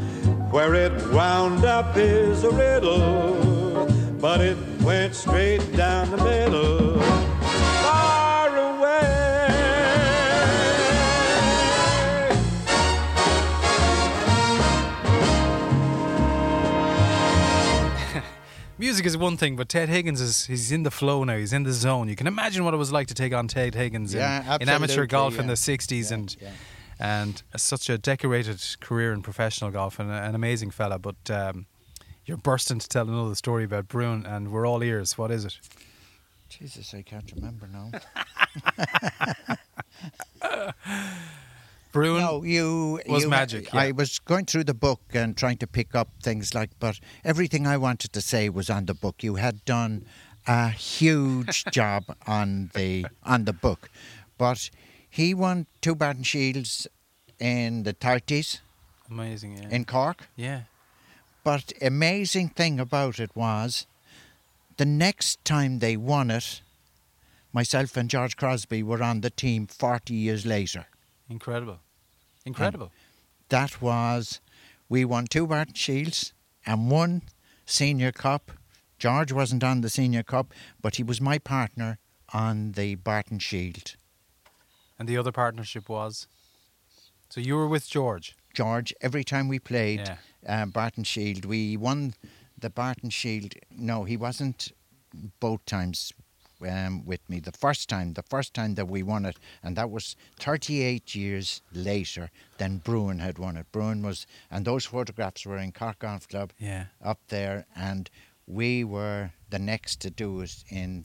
[0.50, 3.86] Where it wound up is a riddle,
[4.20, 6.89] but it went straight down the middle.
[18.90, 21.36] Music is one thing, but Ted Higgins is he's in the flow now.
[21.36, 22.08] He's in the zone.
[22.08, 24.68] You can imagine what it was like to take on Ted Higgins in, Yeah, in
[24.68, 26.50] amateur absolutely, golf in the '60s, Yeah, and yeah.
[26.98, 30.98] and such a decorated career in professional golf and an amazing fella.
[30.98, 31.66] But um,
[32.26, 35.16] you're bursting to tell another story about Bruen, and we're all ears.
[35.16, 35.56] What is it?
[36.48, 37.92] Jesus, I can't remember now.
[41.92, 42.20] Bruen.
[42.20, 45.94] No, you was you- magic, I was going through the book and trying to pick
[45.94, 49.22] up things like, but everything I wanted to say was on the book.
[49.22, 50.06] You had done
[50.46, 53.90] a huge job on the on the book,
[54.38, 54.70] but
[55.08, 56.86] he won two Barton Shields
[57.38, 58.60] in the thirties
[59.10, 59.58] Amazing.
[59.58, 59.68] Yeah.
[59.70, 60.28] in Cork.
[60.36, 60.62] yeah.
[61.42, 63.86] But amazing thing about it was,
[64.76, 66.60] the next time they won it,
[67.52, 70.86] myself and George Crosby were on the team forty years later.
[71.30, 71.78] Incredible.
[72.44, 72.90] Incredible.
[73.48, 74.40] that was
[74.88, 76.32] we won two Barton Shields
[76.66, 77.22] and one
[77.66, 78.50] senior cup.
[78.98, 80.52] George wasn't on the senior cup,
[80.82, 81.98] but he was my partner
[82.34, 83.94] on the Barton Shield.
[84.98, 86.26] and the other partnership was.
[87.30, 88.36] So you were with George.
[88.52, 90.62] George, every time we played Yeah.
[90.62, 92.14] Um, Barton Shield, we won
[92.58, 93.54] the Barton Shield.
[93.70, 94.72] No, he wasn't
[95.38, 96.12] both times
[96.68, 97.40] um, with me.
[97.40, 101.62] The first time, the first time that we won it, and that was 38 years
[101.72, 103.66] later than Bruen had won it.
[103.72, 106.52] Bruen was, and those photographs were in Cork Golf Club.
[106.58, 106.86] Yeah.
[107.02, 108.10] up there, and
[108.46, 111.04] we were the next to do it in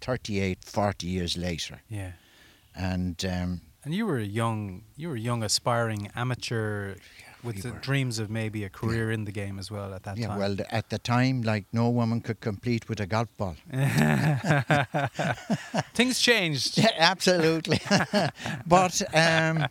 [0.00, 1.82] 38, 40 years later.
[1.88, 2.12] Yeah.
[2.74, 6.96] And um, And you were a young, you were a young aspiring amateur
[7.44, 7.78] with we the were.
[7.80, 10.22] dreams of maybe a career in the game as well at that time.
[10.22, 10.38] yeah, time.
[10.38, 13.56] well, th- at the time, like no woman could compete with a golf ball.
[15.94, 16.78] Things changed.
[16.78, 17.80] Yeah, absolutely.
[18.66, 19.66] but um,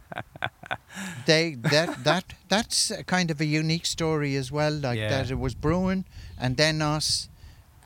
[1.26, 4.74] they that that that's kind of a unique story as well.
[4.74, 5.10] Like Yeah.
[5.10, 6.06] that, it was Bruen
[6.40, 7.30] and then us,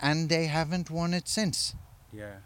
[0.02, 1.76] and they haven't won it since.
[2.14, 2.38] Yeah.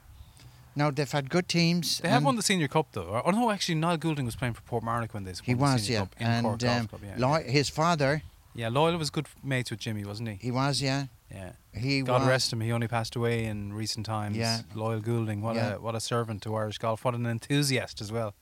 [0.75, 1.99] Now they've had good teams.
[1.99, 3.21] They have won the senior cup though.
[3.25, 5.83] Oh no, actually, Niall Goulding was playing for Portmarnock when they He won the was,
[5.83, 7.01] senior yeah, cup in and Cork Golf um, Club.
[7.05, 7.15] Yeah.
[7.27, 8.23] Loy- his father,
[8.55, 10.35] yeah, Loyal was good mates with Jimmy, wasn't he?
[10.41, 11.51] he was, yeah, Yeah.
[11.73, 12.27] he God was.
[12.29, 12.61] rest him.
[12.61, 14.37] He only passed away in recent times.
[14.37, 14.61] Yeah.
[14.73, 15.41] Loyal Goulding.
[15.41, 15.75] What Yeah.
[15.75, 17.03] a what a servant to Irish golf.
[17.03, 18.33] What an enthusiast as well.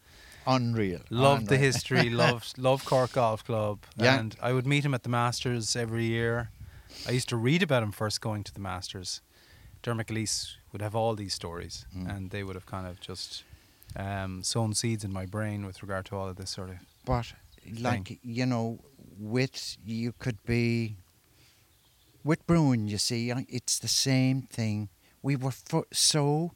[0.47, 1.01] Unreal.
[1.09, 2.09] Loved the history.
[2.25, 3.79] loved loved Cork Golf Club.
[3.97, 4.19] Yeah.
[4.19, 6.51] And I would meet him at the Masters every year.
[7.07, 9.21] I used to read about him first going to the Masters.
[9.81, 12.09] Dermot Gilleece would have all these stories, Mm.
[12.15, 13.43] and they would have kind of just
[13.95, 16.77] um, sown seeds in my brain with regard to all of this sort of.
[17.05, 17.33] But
[17.79, 18.79] like you know,
[19.17, 20.95] with you could be
[22.23, 22.87] with Bruen.
[22.87, 24.89] You see, it's the same thing.
[25.21, 26.51] We were fo- so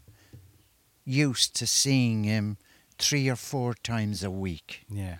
[1.05, 2.57] used to seeing him
[2.97, 5.17] three or four times a week Yeah.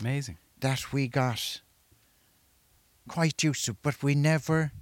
[0.00, 0.36] Amazing.
[0.60, 1.60] that we got
[3.08, 3.74] quite used to.
[3.74, 4.72] But we never,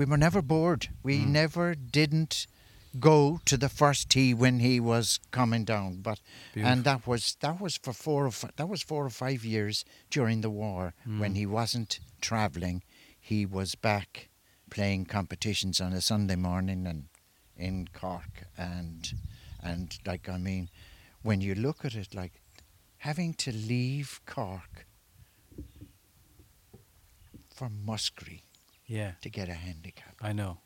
[0.00, 0.88] we were never bored.
[1.02, 1.26] We Mm.
[1.28, 2.46] never didn't
[2.98, 6.00] go to the first tee when he was coming down.
[6.00, 6.20] But
[6.54, 6.72] Beautiful.
[6.72, 9.84] and that was that was for four or fi- that was four or five years
[10.08, 11.36] during the war when Mm.
[11.36, 12.82] he wasn't travelling.
[13.20, 14.28] He was back
[14.70, 17.08] playing competitions on a Sunday morning and
[17.56, 19.12] in Cork and
[19.62, 20.70] and like I mean,
[21.22, 22.40] when you look at it, like
[23.08, 24.86] having to leave Cork
[27.54, 28.42] for Muskerry
[28.98, 30.58] Yeah, to get a handicap, I know.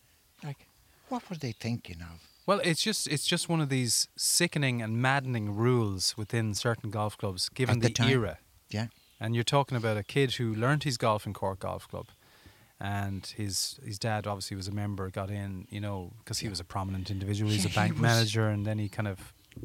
[0.42, 0.66] like
[1.10, 2.18] what were they thinking of?
[2.46, 7.16] Well, it's just it's just one of these sickening and maddening rules within certain golf
[7.18, 8.08] clubs, given At the the, time.
[8.10, 8.38] era.
[8.70, 8.86] Yeah.
[9.20, 12.06] And you're talking about a kid who learnt his golf in Cork Golf Club,
[12.80, 16.60] and his his dad obviously was a member, got in, you know, because he was
[16.60, 17.50] a prominent individual.
[17.50, 19.18] He's Yeah, a he bank was- manager, and then he kind of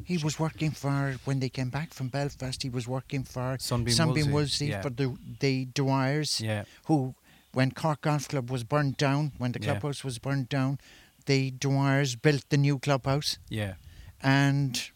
[0.04, 2.62] He was working for when they came back from Belfast.
[2.62, 4.82] He was working for Sunbeam Sunbeam Wolseley, Wolseley yeah.
[4.82, 7.14] for the the Dwyers, yeah who
[7.52, 9.72] when Cork Golf Club was burnt down, when the Yeah.
[9.72, 10.78] clubhouse was burnt down,
[11.26, 13.74] the Dwyers built the new clubhouse, yeah.
[14.22, 14.90] and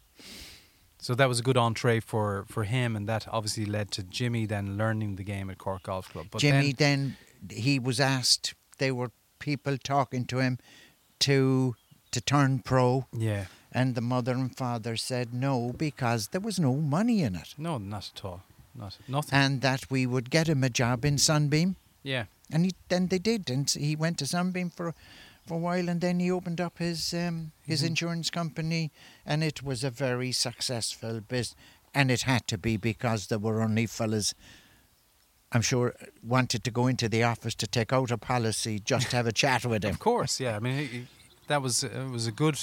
[0.99, 4.47] So that was a good entree for for him, and that obviously led to Jimmy
[4.47, 6.27] then learning the game at Cork Golf Club.
[6.31, 8.55] But Jimmy then, then, he was asked.
[8.79, 10.59] They were people talking to him
[11.21, 11.77] to
[12.11, 16.75] to turn pro, yeah, and the mother and father said no because there was no
[16.77, 18.41] money in it, no, not at all,
[18.75, 19.39] not nothing.
[19.39, 21.77] and that we would get him a job in Sunbeam.
[22.03, 24.95] yeah, And he, then they did, and he went to Sunbeam for
[25.47, 27.87] for a while, and then he opened up his um, his Mhm.
[27.89, 28.91] insurance company,
[29.27, 31.57] and it was a very successful business.
[31.95, 34.35] And it had to be because there were only fellas,
[35.53, 39.17] I'm sure, wanted to go into the office to take out a policy just to
[39.17, 39.91] have a chat with him.
[39.91, 40.57] of course, yeah.
[40.57, 41.09] I mean,
[41.47, 42.59] that was it was a good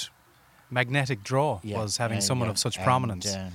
[0.69, 2.51] magnetic draw Yeah, was having yeah, someone yeah.
[2.51, 3.35] of such And, prominence.
[3.35, 3.51] um,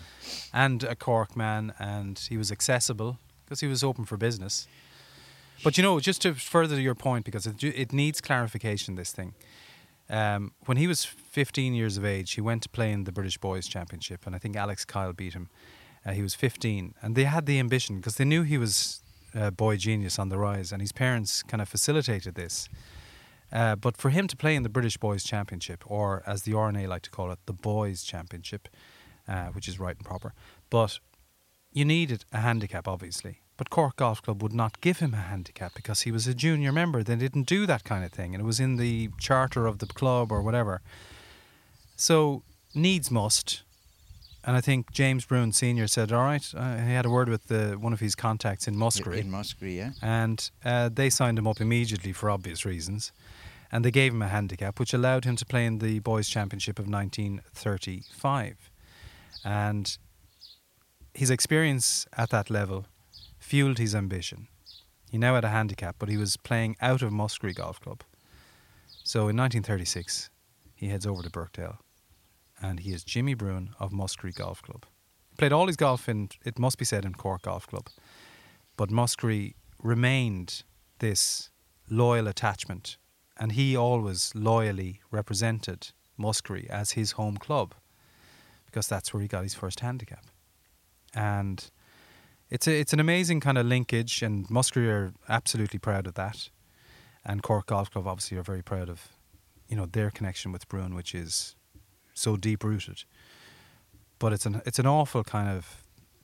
[0.53, 4.66] and a Cork man, and he was accessible because he was open for business.
[5.65, 8.95] But you know, just to further your point, because it, it needs clarification.
[8.95, 9.35] This thing.
[10.09, 13.39] Um, when he was 15 years of age, he went to play in the British
[13.39, 15.49] Boys Championship, and I think Alex Kyle beat him.
[16.05, 19.03] Uh, he was 15, and they had the ambition because they knew he was
[19.35, 22.69] a boy genius on the rise, and his parents kind of facilitated this.
[23.53, 26.87] Uh, but for him to play in the British Boys Championship, or as the R&A
[26.87, 28.69] like to call it, the Boys Championship,
[29.29, 30.33] uh, which is right and proper,
[30.71, 30.99] but
[31.73, 33.41] you needed a handicap, obviously.
[33.57, 36.73] But Cork Golf Club would not give him a handicap because he was a junior
[36.73, 37.03] member.
[37.03, 39.87] They didn't do that kind of thing, and it was in the charter of the
[39.87, 40.83] club or whatever.
[41.97, 42.43] So
[42.75, 43.63] needs must,
[44.45, 47.47] and I think James Bruen Senior said, "All right." Uh, he had a word with
[47.47, 49.91] the, one of his contacts in Muskerry, In Muskerry, yeah.
[50.03, 53.13] and uh, they signed him up immediately for obvious reasons.
[53.73, 56.79] And they gave him a handicap, which allowed him to play in the Boys' Championship
[56.79, 58.71] of 1935.
[59.45, 59.99] And
[61.15, 62.87] his experience at that level
[63.47, 64.49] fueled his ambition.
[65.09, 68.03] He now had a handicap, but he was playing out of Muskerry Golf Club.
[69.05, 70.30] So in 1936,
[70.74, 71.78] he heads over to Birkdale,
[72.61, 74.84] and he is Jimmy Bruen of Muskerry Golf Club.
[75.30, 77.86] He Played all his golf in, it must be said, in Cork Golf Club.
[78.76, 80.64] But Muskerry remained
[80.99, 81.51] this
[81.88, 82.97] loyal attachment,
[83.36, 87.76] and he always loyally represented Muskerry as his home club
[88.64, 90.26] because that's where he got his first handicap.
[91.14, 91.70] And
[92.51, 96.51] it's a, it's an amazing kind of linkage, and Muskerry are absolutely proud of that.
[97.24, 99.09] And Cork Golf Club obviously are very proud of,
[99.68, 101.57] you know, their connection with Bruen, which is
[102.14, 103.05] so deep rooted.
[104.18, 105.82] But it's an it's an awful kind of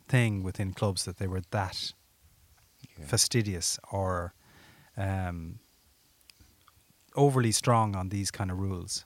[0.08, 1.92] thing within clubs that they were that
[2.98, 3.06] Yeah.
[3.06, 4.32] fastidious or
[4.96, 5.58] um,
[7.14, 9.04] overly strong on these kind of rules,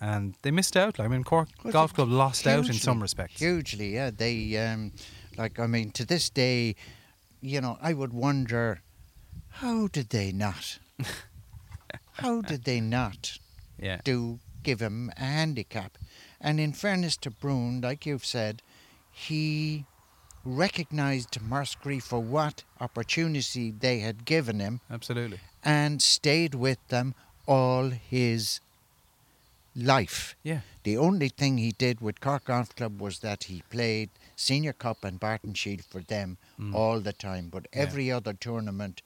[0.00, 0.98] and they missed out.
[0.98, 3.40] I mean, Cork Well, Golf Club lost out in some respects.
[3.40, 4.10] Hugely, yeah.
[4.10, 4.92] They, um,
[5.36, 6.74] like, I mean, to this day,
[7.40, 8.80] you know, I would wonder,
[9.48, 10.78] how did they not?
[12.12, 13.38] how did they not
[13.78, 15.98] Yeah, do give him a handicap?
[16.40, 18.62] And in fairness to Bruen, like you've said,
[19.10, 19.84] he
[20.44, 25.40] recognised Muskerry for what opportunity they had given him absolutely.
[25.62, 27.14] and stayed with them
[27.46, 28.60] all his
[29.74, 30.36] life.
[30.42, 34.72] Yeah, The only thing he did with Cork Golf Club was that he played Senior
[34.72, 36.74] Cup and Barton Shield for them Mm.
[36.74, 37.48] all the time.
[37.48, 37.82] But Yeah.
[37.82, 39.02] every other tournament,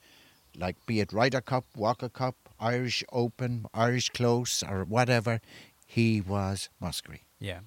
[0.56, 5.40] like be it Ryder Cup, Walker Cup, Irish Open, Irish Close, or whatever,
[5.86, 7.20] he was Muskerry.
[7.38, 7.60] yeah.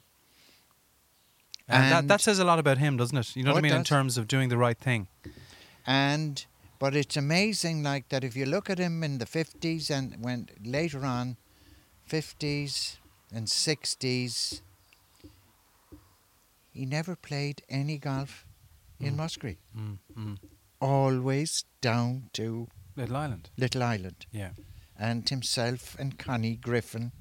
[1.67, 3.33] And, that, that says a lot about him, doesn't it?
[3.35, 5.07] You know Oh, what I it mean in terms of doing the right thing.
[5.85, 6.45] And
[6.79, 10.49] but it's amazing, like that, if you look at him in the fifties and when
[10.63, 11.37] later on,
[12.05, 12.97] fifties
[13.33, 14.61] and sixties,
[16.71, 18.45] he never played any golf
[18.99, 19.17] in Mm.
[19.17, 19.57] Muskerry.
[19.75, 20.37] Mm, mm.
[20.79, 23.49] Always down to Little Island.
[23.57, 24.51] Little Island, Yeah,
[24.97, 27.11] and himself and Connie Griffin.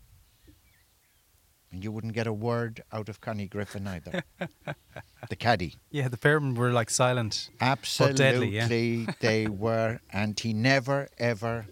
[1.73, 4.25] And you wouldn't get a word out of Connie Griffin either.
[5.29, 5.77] the caddy.
[5.91, 6.09] yeah.
[6.09, 7.49] The pair of them were like silent.
[7.61, 9.13] Absolutely, deadly, yeah.
[9.21, 11.67] they were, and he never, ever,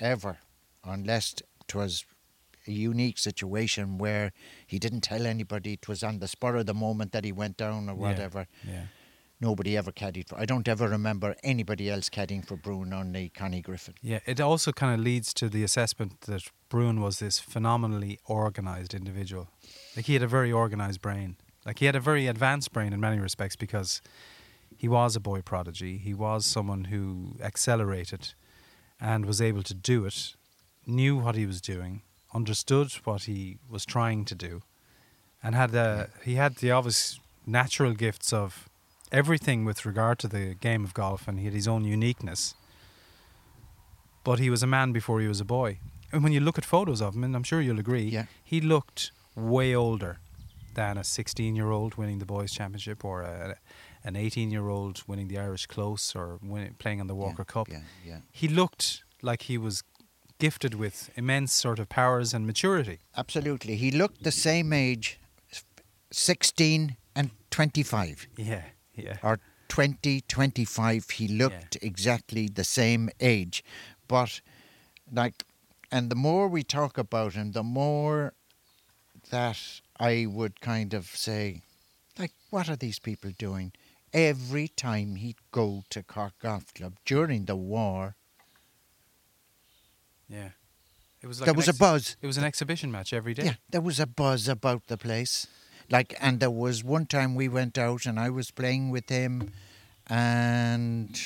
[0.00, 0.38] ever,
[0.82, 1.34] unless
[1.68, 2.06] it was
[2.68, 4.32] a unique situation where
[4.66, 7.56] he didn't tell anybody, it was on the spur of the moment that he went
[7.56, 8.46] down or whatever.
[8.64, 8.72] Yeah.
[8.72, 8.82] yeah.
[9.40, 10.36] Nobody ever caddied for.
[10.36, 13.94] I don't ever remember anybody else caddying for Bruno only Connie Griffin.
[14.02, 18.94] Yeah, it also kind of leads to the assessment that Bruen was this phenomenally organized
[18.94, 19.48] individual.
[19.94, 21.36] Like he had a very organized brain.
[21.64, 24.02] Like he had a very advanced brain in many respects because
[24.76, 25.98] he was a boy prodigy.
[25.98, 28.34] He was someone who accelerated
[29.00, 30.34] and was able to do it,
[30.86, 32.02] knew what he was doing,
[32.34, 34.62] understood what he was trying to do,
[35.42, 38.68] and had the he had the obvious natural gifts of
[39.10, 42.54] everything with regard to the game of golf, and he had his own uniqueness
[44.28, 45.78] but he was a man before he was a boy.
[46.12, 48.26] And when you look at photos of him, and I'm sure you'll agree, Yeah.
[48.44, 50.18] he looked way older
[50.74, 53.56] than a 16 year old winning the boys' championship or a,
[54.04, 56.38] an 18 year old winning the Irish close or
[56.78, 57.68] playing on the Walker yeah, Cup.
[57.68, 58.18] Yeah, yeah.
[58.30, 59.82] He looked like he was
[60.38, 63.00] gifted with immense sort of powers and maturity.
[63.16, 63.76] Absolutely.
[63.76, 65.18] He looked the same age,
[66.10, 68.28] 16 and 25.
[68.36, 68.62] Yeah,
[68.94, 69.16] yeah.
[69.22, 73.62] or 20, 25, he looked exactly the same age.
[74.06, 74.40] But,
[75.12, 75.44] like,
[75.90, 78.32] and the more we talk about him, the more
[79.30, 81.62] that I would kind of say,
[82.18, 83.72] like, what are these people doing?
[84.12, 88.16] Every time he'd go to Cork Golf Club during the war,
[90.28, 90.50] Yeah.
[91.22, 92.16] It was like there was a buzz.
[92.22, 93.44] It was an exhibition match every day.
[93.44, 95.46] Yeah, there was a buzz about the place.
[95.90, 99.50] Like, and there was one time we went out and I was playing with him,
[100.06, 101.18] and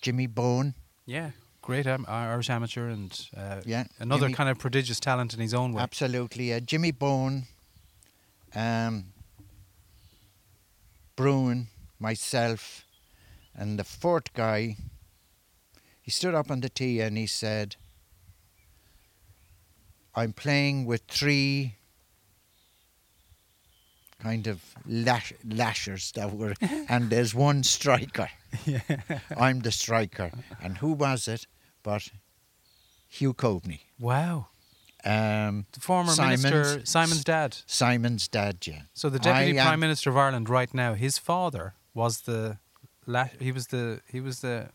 [0.00, 0.74] Jimmy Bone.
[1.06, 5.40] Yeah, great am- Irish amateur and uh, Yeah, another Jimmy- kind of prodigious talent in
[5.40, 5.82] his own way.
[5.82, 6.54] Absolutely.
[6.54, 7.44] Uh, Jimmy Bone,
[8.54, 9.06] um,
[11.16, 11.66] Bruen,
[11.98, 12.84] myself,
[13.54, 14.76] and the fourth guy,
[16.02, 17.76] he stood up on the tee and he said,
[20.14, 21.76] I'm playing with three
[24.22, 26.54] kind of lash- lashers that were,
[26.88, 28.28] and there's one striker.
[29.36, 30.30] I'm the striker.
[30.62, 31.46] And who was it
[31.82, 32.08] but
[33.08, 33.80] Hugh Coveney?
[33.98, 34.48] Wow,
[35.04, 37.56] Um, the former Simon's- minister Simon's dad.
[37.66, 38.82] Simon's dad, yeah.
[38.94, 42.58] So the deputy I prime am- minister of Ireland right now, his father was the,
[43.06, 44.68] la- he was the he was the,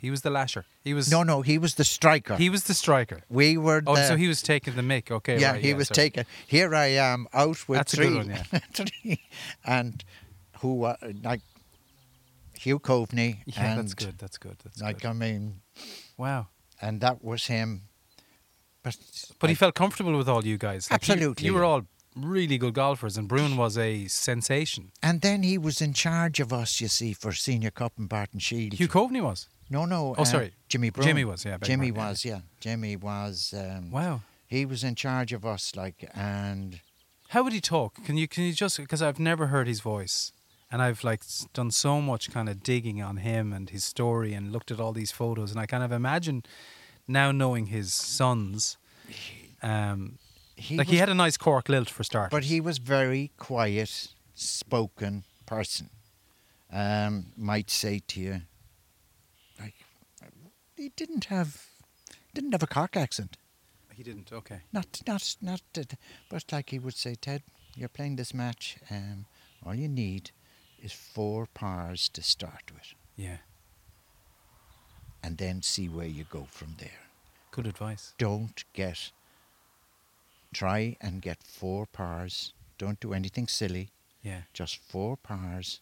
[0.00, 0.64] he was the lasher.
[0.84, 2.36] He was No, no, he was the striker.
[2.36, 3.20] he was the striker.
[3.28, 3.90] we were the.
[3.90, 5.10] Oh, so he was taking the mick.
[5.10, 5.96] Okay, yeah, right, he was sorry.
[5.96, 6.24] taken.
[6.46, 8.14] Here I am out with That's three.
[8.14, 8.32] one,
[8.72, 9.20] three,
[9.64, 10.04] and
[10.60, 11.40] who uh, like
[12.54, 13.38] Hugh Coveney.
[13.46, 14.18] Yeah, and that's good.
[14.18, 14.56] That's good.
[14.64, 15.08] That's Like good.
[15.08, 15.60] I mean,
[16.16, 16.48] Wow.
[16.80, 17.82] and that was him.
[18.82, 18.96] But
[19.40, 20.90] But he felt comfortable with all you guys.
[20.90, 21.82] Like, Absolutely, You, were all
[22.16, 24.90] really good golfers, and Bruen was a sensation.
[25.02, 28.40] And then he was in charge of us, you see, for Senior Cup and Barton
[28.40, 28.74] Shield.
[28.74, 29.48] Hugh Coveney was.
[29.70, 30.14] No, no.
[30.16, 30.52] Oh, uh, sorry.
[30.68, 31.06] Jimmy Bruen.
[31.06, 32.40] Jimmy was, yeah, Jimmy was, yeah.
[32.60, 33.54] Jimmy was.
[33.56, 34.22] Um, Wow.
[34.46, 36.80] He was in charge of us, like, and
[37.28, 38.02] How would he talk?
[38.04, 40.32] Can you can you just because I've never heard his voice,
[40.70, 44.50] and I've like done so much kind of digging on him and his story, and
[44.50, 46.44] looked at all these photos, and I kind of imagine
[47.06, 48.78] now knowing his sons.
[49.62, 50.18] Um,
[50.56, 52.30] he like was he had a nice cork lilt for starters.
[52.30, 55.90] But he was very quiet, spoken person.
[56.72, 58.40] Um, might say to you,
[59.58, 59.74] like,
[60.76, 61.66] he didn't have,
[62.34, 63.36] didn't have a Cork accent.
[63.94, 64.32] he didn't.
[64.32, 64.60] Okay.
[64.72, 65.60] Not, not, not.
[66.30, 67.42] But like he would say, Ted,
[67.76, 68.76] you're playing this match.
[68.90, 69.26] Um,
[69.66, 70.30] all you need
[70.80, 73.38] is four pars to start with, Yeah.
[75.22, 77.00] and then see where you go from there.
[77.50, 78.14] Good advice.
[78.18, 79.10] Don't get.
[80.52, 82.52] Try and get four pars.
[82.78, 83.90] Don't do anything silly.
[84.22, 84.42] Yeah.
[84.52, 85.80] just four pars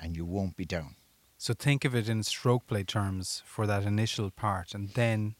[0.00, 0.94] and you won't be down.
[1.42, 5.34] So think of it in stroke play terms for that initial part, and then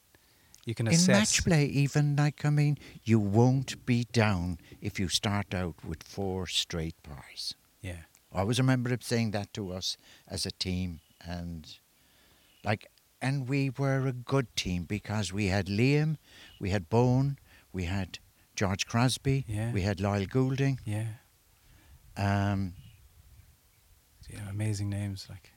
[0.65, 1.07] you can assess.
[1.07, 5.77] In match play, even like, I mean, you won't be down if you start out
[5.85, 7.55] with four straight pars.
[7.81, 8.03] Yeah.
[8.33, 9.97] I always remember him saying that to us
[10.27, 11.73] as a team, and
[12.65, 12.89] like,
[13.21, 16.17] and we were a good team because we had Liam,
[16.59, 17.39] we had Bone,
[17.73, 18.19] we had
[18.57, 19.71] George Crosby, Yeah.
[19.71, 20.81] we had Lyle Goulding.
[20.85, 21.11] Yeah.
[22.17, 22.75] Um,
[24.29, 24.49] Yeah.
[24.51, 25.29] Amazing names.
[25.31, 25.52] Like.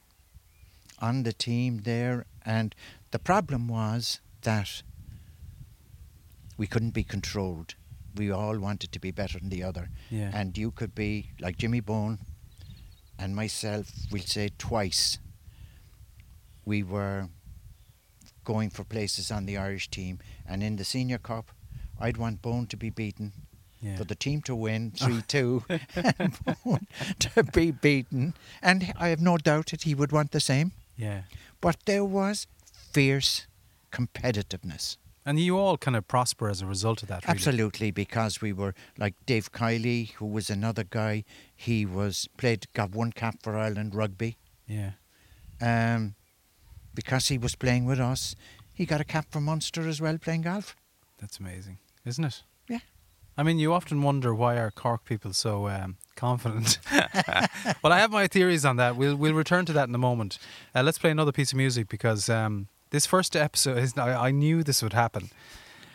[1.00, 2.74] On the team there, and
[3.12, 4.82] the problem was that
[6.58, 7.76] we couldn't be controlled.
[8.16, 10.32] We all wanted to be better than the other, Yeah.
[10.34, 12.20] and you could be like Jimmy Bone
[13.20, 13.92] and myself.
[14.12, 15.18] We'll say twice.
[16.64, 17.30] We were
[18.46, 21.52] going for places on the Irish team, and in the senior cup,
[22.00, 23.34] I'd want Bone to be beaten,
[23.82, 23.98] yeah.
[23.98, 25.64] for the team to win three two,
[25.96, 26.88] and Bone
[27.20, 30.72] to be beaten, and I have no doubt that he would want the same.
[30.96, 31.24] Yeah.
[31.62, 32.48] But there was
[32.92, 33.48] fierce
[33.92, 34.98] competitiveness.
[35.28, 37.24] And you all kind of prosper as a result of that.
[37.24, 37.32] Really.
[37.32, 41.24] Absolutely, because we were like Dave Kiley, who was another guy.
[41.56, 44.38] He was played, got one cap for Ireland rugby.
[44.68, 44.92] Yeah.
[45.60, 46.14] Um,
[46.94, 48.36] because he was playing with us,
[48.72, 50.76] he got a cap for Munster as well, playing golf.
[51.20, 52.44] That's amazing, isn't it?
[53.38, 56.80] I mean, you often wonder why are Cork people so um, confident.
[57.84, 58.96] well, I have my theories on that.
[58.96, 60.38] We'll we'll return to that in a moment.
[60.74, 63.98] Uh, let's play another piece of music because um, this first episode is.
[63.98, 65.32] I, I knew this would happen,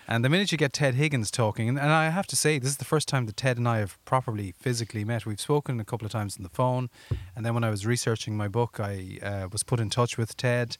[0.06, 2.70] and the minute you get Ted Higgins talking, and, and I have to say, this
[2.70, 5.24] is the first time that Ted and I have properly physically met.
[5.24, 6.90] We've spoken a couple of times on the phone,
[7.34, 10.36] and then when I was researching my book, I uh, was put in touch with
[10.36, 10.76] Ted,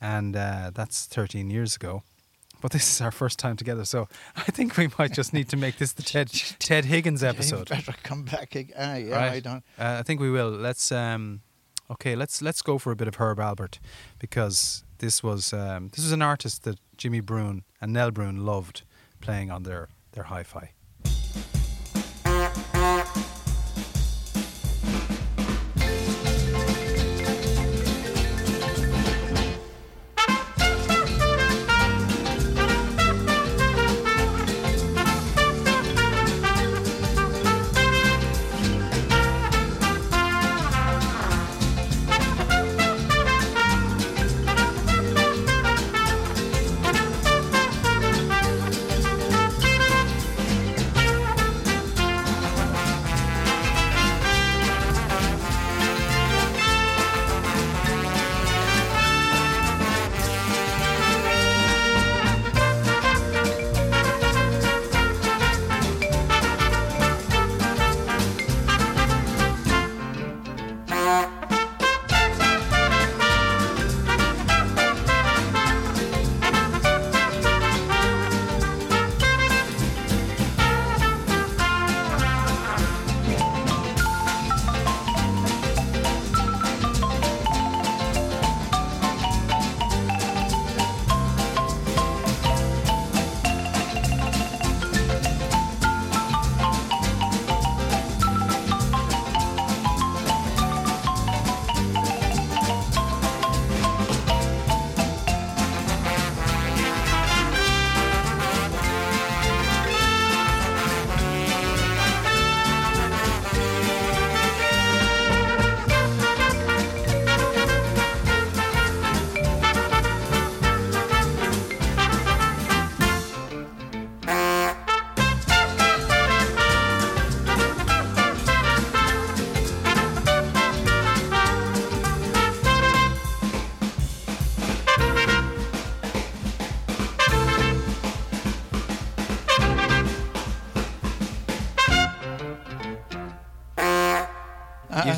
[0.00, 2.04] and uh, that's 13 years ago.
[2.60, 5.56] But this is our first time together, so I think we might just need to
[5.56, 6.28] make this the Ted
[6.58, 7.68] Ted Higgins episode.
[7.68, 8.56] Better come back.
[8.56, 9.32] ag- Ah, yeah, Right.
[9.32, 9.64] I don't.
[9.78, 10.50] Uh, I think we will.
[10.50, 11.42] Let's um,
[11.90, 12.16] okay.
[12.16, 13.78] Let's let's go for a bit of Herb Alpert
[14.18, 18.82] because this was um, this was an artist that Jimmy Bruen and Nell Bruen loved
[19.20, 20.72] playing on their their hi-fi.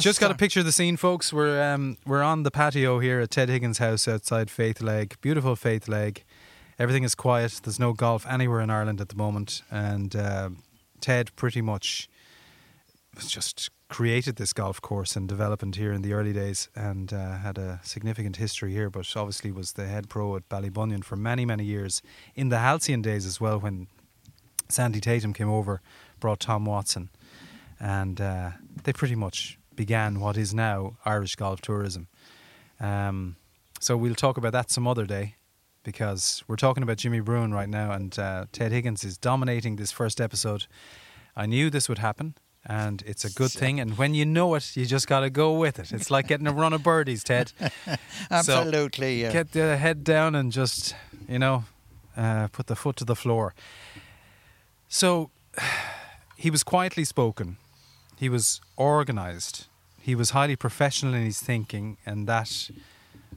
[0.00, 1.30] Just got start- picture the scene, folks.
[1.32, 5.20] We're um, we're on the patio here at Ted Higgins' house outside Faithlegg.
[5.20, 6.22] Beautiful Faithlegg.
[6.78, 7.60] Everything is quiet.
[7.62, 10.50] There's no golf anywhere in Ireland at the moment, and uh,
[11.00, 12.08] Ted pretty much
[13.14, 17.36] was just created this golf course and development here in the early days, and uh,
[17.38, 18.88] had a significant history here.
[18.88, 22.00] But obviously was the head pro at Ballybunion for many many years
[22.34, 23.88] in the halcyon days as well when
[24.70, 25.82] Sandy Tatum came over,
[26.20, 27.10] brought Tom Watson,
[27.78, 28.52] and uh,
[28.84, 32.06] they pretty much began what is now Irish golf tourism.
[32.80, 33.36] Um,
[33.80, 35.36] so we'll talk about that some other day
[35.84, 39.90] because we're talking about Jimmy Bruen right now, and uh, Ted Higgins is dominating this
[39.90, 40.66] first episode.
[41.34, 42.34] I knew this would happen.
[42.66, 43.80] And it's a good thing.
[43.80, 45.92] And when you know it, you just got to go with it.
[45.92, 47.54] It's like getting a run of birdies, Ted.
[48.30, 49.22] Absolutely.
[49.22, 49.32] yeah.
[49.32, 50.94] Get the head down and just,
[51.26, 51.64] you know,
[52.18, 53.54] uh, put the foot to the floor.
[54.88, 55.30] So
[56.36, 57.56] he was quietly spoken.
[58.20, 59.66] He was organized.
[60.00, 62.70] He was highly professional in his thinking, and that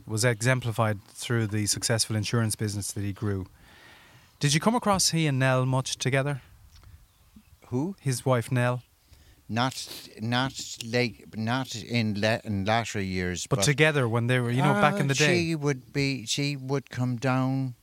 [0.06, 3.48] was exemplified through the successful insurance business that he grew.
[4.40, 6.42] Did you come across he and Nell much together?
[7.68, 7.96] Who?
[8.00, 8.84] His wife Nell,
[9.50, 9.88] Not,
[10.22, 10.54] not
[10.86, 15.00] like, not in, la- in latter years, but, together when they were, you know, back
[15.00, 15.36] in the Uh, day.
[15.46, 16.26] She would be.
[16.26, 17.76] She would come down.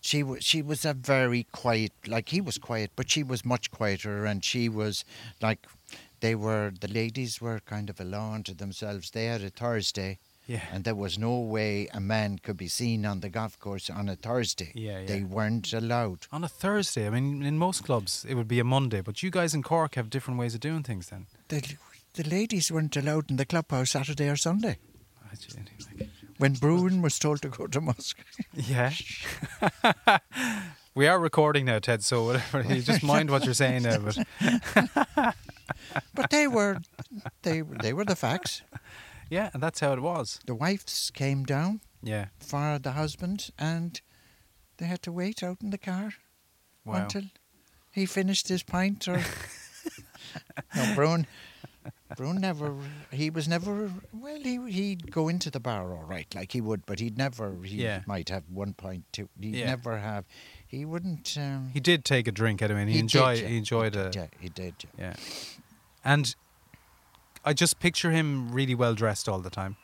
[0.00, 0.44] She was.
[0.44, 1.92] She was a very quiet.
[2.06, 5.04] Like he was quiet, but she was much quieter, and she was
[5.40, 5.66] like.
[6.20, 9.10] They were the ladies were kind of alone to themselves.
[9.10, 13.06] They had a Thursday, yeah, and there was no way a man could be seen
[13.06, 14.72] on the golf course on a Thursday.
[14.74, 15.06] Yeah, yeah.
[15.06, 16.26] They weren't allowed.
[16.32, 17.06] on a Thursday.
[17.06, 19.94] I mean, in most clubs it would be a Monday, but you guys in Cork
[19.94, 21.08] have different ways of doing things.
[21.08, 21.76] Then, The,
[22.14, 24.78] the ladies weren't allowed in the clubhouse Saturday or Sunday.
[25.30, 26.08] Like-
[26.38, 28.18] When Bruen was told to go to Musk.
[28.54, 28.92] Yeah.
[30.94, 32.02] we are recording now, Ted.
[32.04, 33.98] So whatever, you just mind what you're saying now.
[33.98, 34.18] But
[36.14, 36.80] But they were,
[37.42, 38.62] they they were the facts.
[39.30, 40.40] yeah, and that's how it was.
[40.46, 42.26] The wives came down Yeah.
[42.38, 44.00] for the husband, and
[44.78, 46.12] they had to wait out in the car
[46.84, 47.02] Wow.
[47.02, 47.24] until
[47.90, 49.08] he finished his pint.
[49.08, 49.22] Or
[50.76, 51.26] no, Bruen,
[52.16, 52.74] Bruen never.
[53.12, 53.90] He was never.
[54.12, 57.54] Well, he he'd go into the bar all right, like he would, but he'd never.
[57.64, 58.02] He Yeah.
[58.06, 59.28] might have one pint, two.
[59.40, 59.66] He'd Yeah.
[59.66, 60.24] never have.
[60.68, 61.34] He wouldn't.
[61.38, 63.36] Um, He did take a drink anyway, and he, He enjoyed.
[63.36, 63.48] did, yeah.
[63.48, 64.14] He enjoyed it.
[64.14, 64.74] yeah, he did.
[64.98, 65.14] yeah.
[65.16, 65.16] Yeah.
[66.04, 66.34] And
[67.44, 69.76] I just picture him really well dressed all the time.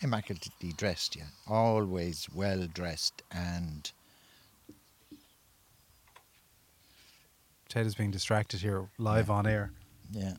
[0.00, 1.24] Immaculately dressed, yeah.
[1.48, 3.90] Always well dressed and
[7.68, 9.72] Ted is being distracted here live on air.
[10.12, 10.34] yeah.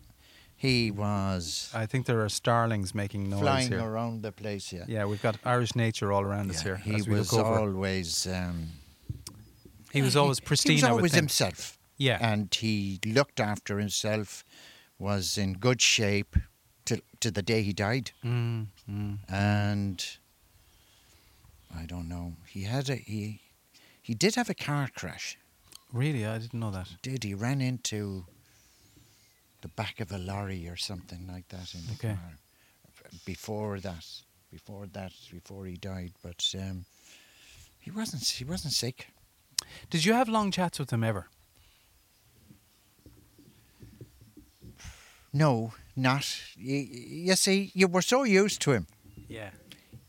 [0.56, 3.82] He was I think there are starlings making noise flying here.
[3.82, 4.84] around the place, yeah.
[4.88, 6.76] Yeah, we've got Irish nature all around us here.
[6.76, 8.68] He was always um,
[9.92, 10.78] he was always pristine.
[10.78, 11.78] He was always himself.
[11.98, 12.18] Yeah.
[12.22, 14.44] And he looked after himself,
[14.98, 16.36] was in good shape
[16.86, 18.12] to to the day he died.
[18.24, 19.18] Mm, mm.
[19.28, 20.06] And
[21.76, 22.34] I don't know.
[22.48, 23.42] He had a he
[24.02, 25.38] he did have a car crash.
[25.92, 26.88] Really, I didn't know that.
[27.02, 28.26] Did he ran into
[29.62, 32.14] the back of a lorry or something like that in the Okay.
[32.16, 32.34] car
[33.26, 34.06] before that
[34.52, 36.86] before that before he died but um,
[37.80, 39.08] he wasn't he wasn't sick
[39.90, 41.28] Did you have long chats with him ever?
[45.32, 48.88] no not you, you see you were so used to him
[49.28, 49.52] Yeah.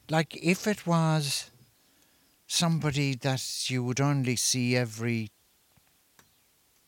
[0.09, 1.51] like if it was
[2.47, 5.31] somebody that you would only see every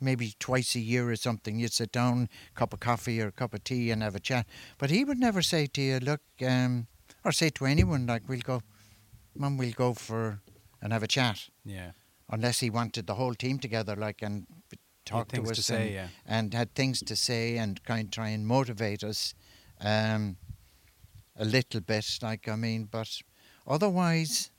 [0.00, 3.52] maybe twice a year or something you'd sit down cup of coffee or a cup
[3.54, 4.46] of tea and have a chat
[4.78, 6.86] but he would never say to you look um,
[7.24, 8.62] or say to anyone like we'll go
[9.36, 10.40] mum we'll go for
[10.80, 11.90] and have a chat Yeah.
[12.32, 15.82] Unless he wanted the whole team together like and b- talk to us to say,
[15.86, 16.08] and, yeah.
[16.26, 19.34] and had things to say and kind of try and motivate us
[19.80, 20.36] um,
[21.36, 23.22] a little bit like I mean but
[23.66, 24.50] otherwise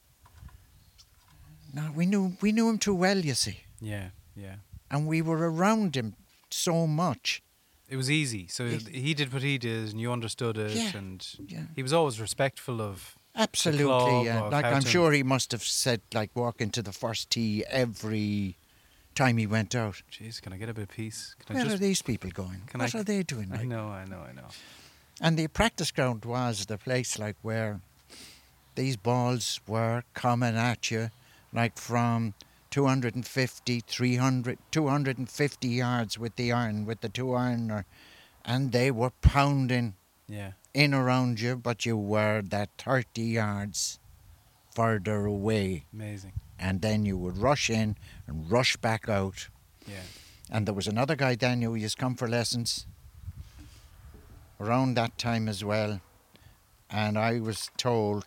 [1.73, 4.09] no we knew we knew him too well you see Yeah.
[4.35, 4.55] Yeah.
[4.91, 6.15] and we were around him
[6.49, 7.41] so much
[7.89, 8.47] It was easy.
[8.47, 11.65] So It- he did what he did, and you understood it, Yeah, and yeah.
[11.75, 13.15] he was always respectful of.
[13.35, 14.41] Absolutely yeah.
[14.43, 18.55] like I'm to- sure he must have said like walk into the first tee every
[19.15, 21.35] time he went out Jeez, can I get a bit of peace?
[21.45, 23.87] Can where I are these people going can what I- are they doing I know,
[23.87, 24.47] I know, I know.
[25.21, 27.81] And the practice ground was the place like where
[28.75, 31.11] these balls were coming at you
[31.53, 32.33] like from
[32.71, 37.85] 250, 300, 250 yards with the iron, with the two ironer,
[38.43, 39.93] and they were pounding
[40.27, 40.53] Yeah.
[40.73, 43.99] In around you, but you were that 30 yards
[44.71, 45.85] further away.
[45.93, 46.33] Amazing.
[46.57, 47.95] And then you would rush in
[48.27, 49.49] and rush back out.
[49.87, 50.01] Yeah.
[50.49, 52.85] And there was another guy then who used to come for lessons
[54.59, 55.99] around that time as well,
[56.89, 58.25] and I was told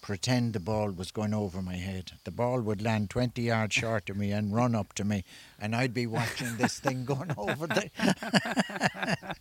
[0.00, 2.12] pretend the ball was going over my head.
[2.24, 5.24] The ball would land 20 yards short of me and run up to me,
[5.60, 7.90] and I'd be watching this thing going over the.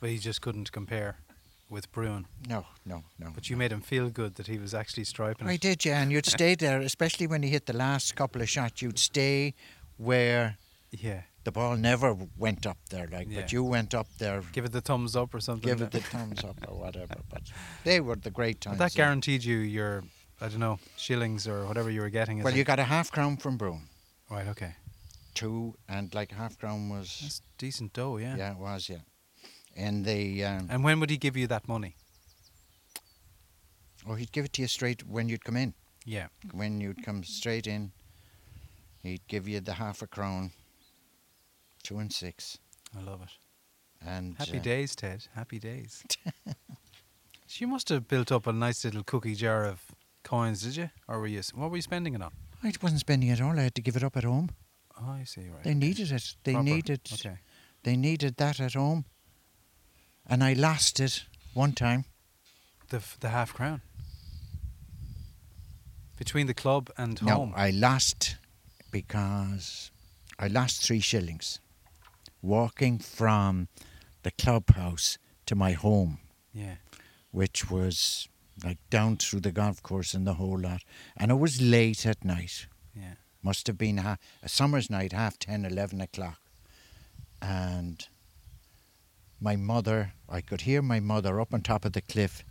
[0.00, 1.16] But he just couldn't compare
[1.68, 2.26] with Bruen.
[2.48, 3.30] No, no, no.
[3.34, 5.60] But you made him feel good that he was actually striping I it.
[5.60, 8.82] did, yeah, and you'd stay there, especially when he hit the last couple of shots.
[8.82, 9.54] You'd stay
[9.96, 10.58] where
[10.90, 11.22] Yeah.
[11.44, 13.40] the ball never went up there, like, Yeah.
[13.40, 15.66] but you went up there, Give it the thumbs up or something.
[15.68, 17.16] give it the thumbs up or whatever.
[17.28, 17.42] But
[17.84, 18.78] they were the great But times.
[18.78, 20.04] that guaranteed you your,
[20.40, 22.42] I don't know, shillings or whatever you were getting.
[22.42, 23.88] Well, you got a half crown from Bruen,
[24.30, 24.74] Right, okay.
[25.34, 28.36] two, and like half crown was, That's decent dough, yeah.
[28.36, 28.98] yeah, it was, yeah.
[29.76, 31.96] And the um, And when would he give you that money?
[34.08, 35.74] oh, he'd give it to you straight when you'd come in.
[36.04, 36.28] Yeah.
[36.52, 37.92] When you'd come straight in,
[39.02, 40.52] he'd give you the half a crown,
[41.82, 42.58] two and six,
[42.96, 43.30] I love it.
[44.06, 45.26] and Happy uh, days, Ted.
[45.34, 46.04] Happy days.
[46.46, 46.54] so
[47.58, 49.82] you must have built up a nice little cookie jar of
[50.22, 50.90] coins, did you?
[51.08, 51.42] Or were you?
[51.54, 52.30] What were you spending it on?
[52.62, 53.58] I wasn't spending it all.
[53.58, 54.50] I had to give it up at home.
[55.00, 55.42] Oh, I see.
[55.42, 55.64] Right.
[55.64, 55.78] They okay.
[55.78, 56.34] needed it.
[56.44, 56.64] They Proper.
[56.64, 57.00] needed.
[57.12, 57.38] Okay.
[57.82, 59.04] They needed that at home.
[60.28, 61.24] And I lost it
[61.54, 62.04] one time.
[62.88, 63.80] The f- the half crown
[66.16, 67.52] between the club and No, home.
[67.56, 68.36] I lost
[68.90, 69.90] because
[70.38, 71.60] I lost three shillings
[72.42, 73.68] walking from
[74.22, 76.18] the clubhouse to my home,
[76.52, 76.76] yeah.
[77.32, 78.28] which was
[78.64, 80.82] like down through the golf course and the whole lot.
[81.16, 82.66] And it was late at night.
[82.94, 83.14] Yeah.
[83.42, 86.40] Must have been ha- a summer's night, half 10, 11 o'clock.
[87.42, 88.06] And
[89.40, 92.44] my mother, I could hear my mother up on top of the cliff,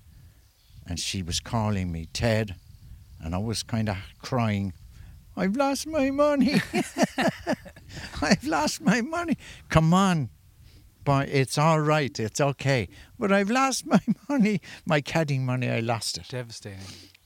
[0.87, 2.55] and she was calling me, Ted.
[3.21, 4.73] And I was kind of crying,
[5.37, 6.61] I've lost my money.
[8.21, 9.37] I've lost my money.
[9.69, 10.29] Come on.
[11.03, 12.17] But it's all right.
[12.19, 12.87] It's okay.
[13.19, 14.61] But I've lost my money.
[14.85, 16.27] My caddying money, I lost it.
[16.29, 16.79] Devastating.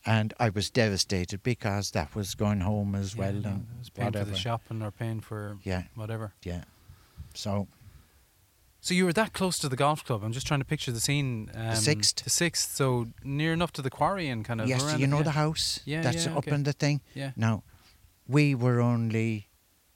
[0.05, 3.29] And I was devastated because that was going home as Yeah, well.
[3.35, 4.25] and it was paying whatever.
[4.25, 6.33] for the shopping or paying for Yeah, whatever.
[6.43, 6.63] yeah.
[7.35, 7.67] So
[8.81, 10.23] So you were that close to the golf club.
[10.23, 11.51] I'm just trying to picture the scene.
[11.53, 12.23] Um, sixth.
[12.23, 12.75] The sixth.
[12.75, 14.67] So near enough to the quarry and kind of.
[14.69, 15.23] yes, you know yeah.
[15.23, 16.55] the house Yeah, that's yeah, up okay.
[16.55, 17.01] in the thing.
[17.13, 17.31] Yeah.
[17.35, 17.63] Now,
[18.27, 19.49] we were only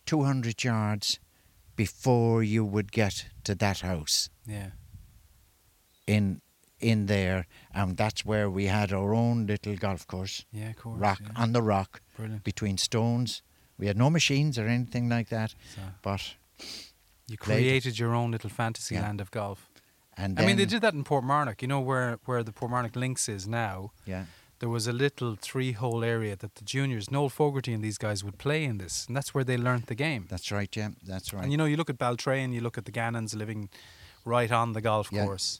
[0.05, 1.19] two hundred yards
[1.75, 4.71] before you would get to that house Yeah.
[6.07, 6.41] in
[6.79, 10.71] in there, and that's where we had our own little golf course, Yeah.
[10.71, 10.99] Of course.
[10.99, 11.41] rock yeah.
[11.41, 12.43] on the rock Brilliant.
[12.43, 13.41] between stones.
[13.77, 16.36] We had no machines or anything like that, So but
[17.28, 19.01] you created your own little fantasy Yeah.
[19.03, 19.69] land of golf.
[20.15, 21.61] and I mean, they did that in Portmarnock.
[21.61, 23.91] You know where where the Portmarnock Links is now.
[24.05, 24.26] Yeah,
[24.59, 28.38] There was a little three-hole area that the juniors, Noel Fogarty and these guys, would
[28.38, 30.26] play in this, and that's where they learnt the game.
[30.30, 30.74] that's right.
[30.76, 31.43] Yeah, that's right.
[31.43, 33.69] And you know, you look at Baltray, you look at the Gannons living
[34.26, 35.26] right on the golf Yeah.
[35.26, 35.59] course.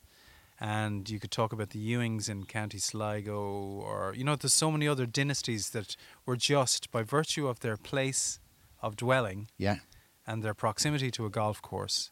[0.59, 4.72] And you could talk about the Ewings in County Sligo, or, you know, there's so
[4.72, 8.39] many other dynasties that were just, by virtue of their place
[8.82, 9.78] of dwelling yeah,
[10.26, 12.11] and their proximity to a golf course,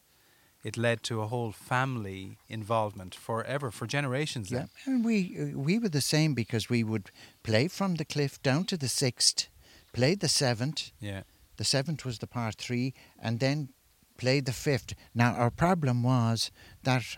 [0.64, 4.70] it led to a whole family involvement forever, for generations Yeah, then.
[4.86, 7.10] and we uh, we were the same because we would
[7.44, 9.48] play from the cliff down to the sixth,
[9.94, 10.92] play the seventh.
[11.00, 11.24] Yeah.
[11.58, 13.70] The seventh was the par three, and then
[14.18, 14.94] play the fifth.
[15.14, 16.52] Now our problem was
[16.84, 17.18] that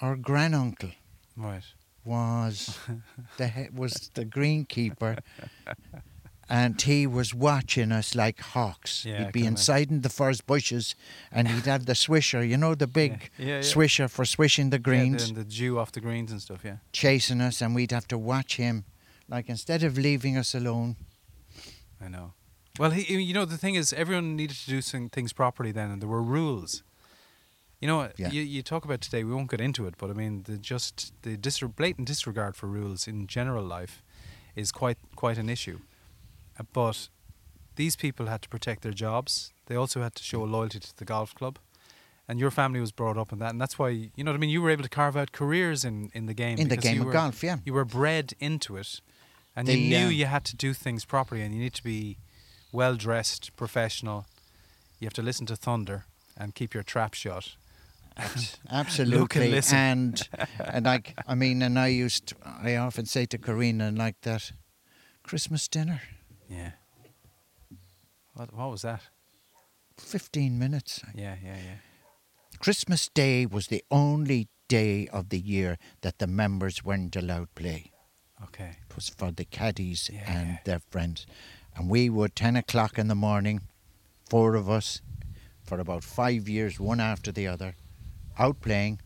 [0.00, 0.90] our granduncle
[1.36, 1.64] Right.
[2.04, 2.78] was
[3.36, 5.18] the he- was the greenkeeper,
[6.50, 9.04] and he was watching us like hawks.
[9.04, 10.94] Yeah, he'd be inside in the furze bushes,
[11.32, 13.58] and he'd have the swisher, you know, the big Yeah, yeah.
[13.60, 15.28] swisher for swishing the greens.
[15.28, 16.76] Yeah, the, the dew off the greens and stuff, yeah.
[16.92, 18.84] chasing us, and we'd have to watch him.
[19.28, 20.96] Like instead of leaving us alone,
[22.04, 22.32] I know.
[22.78, 25.90] Well, he, you know, the thing is, everyone needed to do some things properly then,
[25.90, 26.82] and there were rules.
[27.80, 28.30] You know, Yeah.
[28.30, 29.22] you, you talk about today.
[29.24, 31.36] We won't get into it, but I mean, the just the
[31.76, 34.02] blatant disregard for rules in general life
[34.56, 35.78] is quite quite an issue.
[36.60, 37.08] Uh, But
[37.76, 39.52] these people had to protect their jobs.
[39.66, 41.58] They also had to show loyalty to the golf club,
[42.28, 44.40] and your family was brought up in that, and that's why you know what I
[44.40, 44.50] mean.
[44.50, 46.58] You were able to carve out careers in in the game.
[46.58, 47.58] in the game of were, golf, yeah.
[47.64, 49.00] you were bred into it,
[49.56, 51.84] and The, you knew uh, you had to do things properly, and you need to
[51.84, 52.18] be
[52.72, 54.26] well dressed, professional.
[54.98, 56.04] You have to listen to thunder
[56.36, 57.56] and keep your trap shut.
[58.70, 59.78] Absolutely, listen.
[59.78, 64.20] and and like I mean, and I used, to, I often say to Karina like
[64.22, 64.52] that,
[65.22, 66.02] Christmas dinner,
[66.50, 66.72] yeah.
[68.34, 69.02] What what was that?
[69.96, 71.02] fifteen minutes.
[71.14, 71.76] Yeah, yeah, yeah.
[72.58, 77.92] Christmas Day was the only day of the year that the members weren't allowed play.
[78.44, 78.76] Okay.
[78.88, 81.26] It was for the caddies Yeah, and their friends,
[81.76, 83.60] and we were ten o'clock in the morning,
[84.28, 85.02] four of us,
[85.62, 87.74] for about five years, one after the other,
[88.38, 89.00] out playing,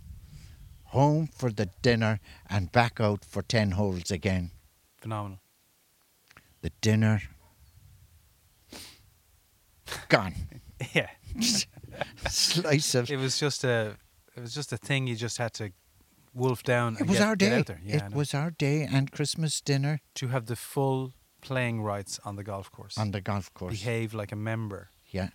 [0.94, 4.50] home for the dinner, and back out for 10 holes again.
[5.00, 5.40] Phenomenal.
[6.62, 7.20] The dinner,
[10.08, 10.34] gone.
[10.94, 11.08] yeah.
[12.28, 13.10] Slice of.
[13.10, 13.96] It was just a
[14.36, 15.70] it was just a thing you just had to
[16.34, 17.52] wolf down It and was get, our day.
[17.58, 17.80] out there.
[17.84, 22.36] Yeah, it was our day and Christmas dinner to have the full playing rights on
[22.36, 22.98] the golf course.
[22.98, 23.72] on the golf course.
[23.74, 24.90] Behave like a member.
[25.10, 25.28] Yeah.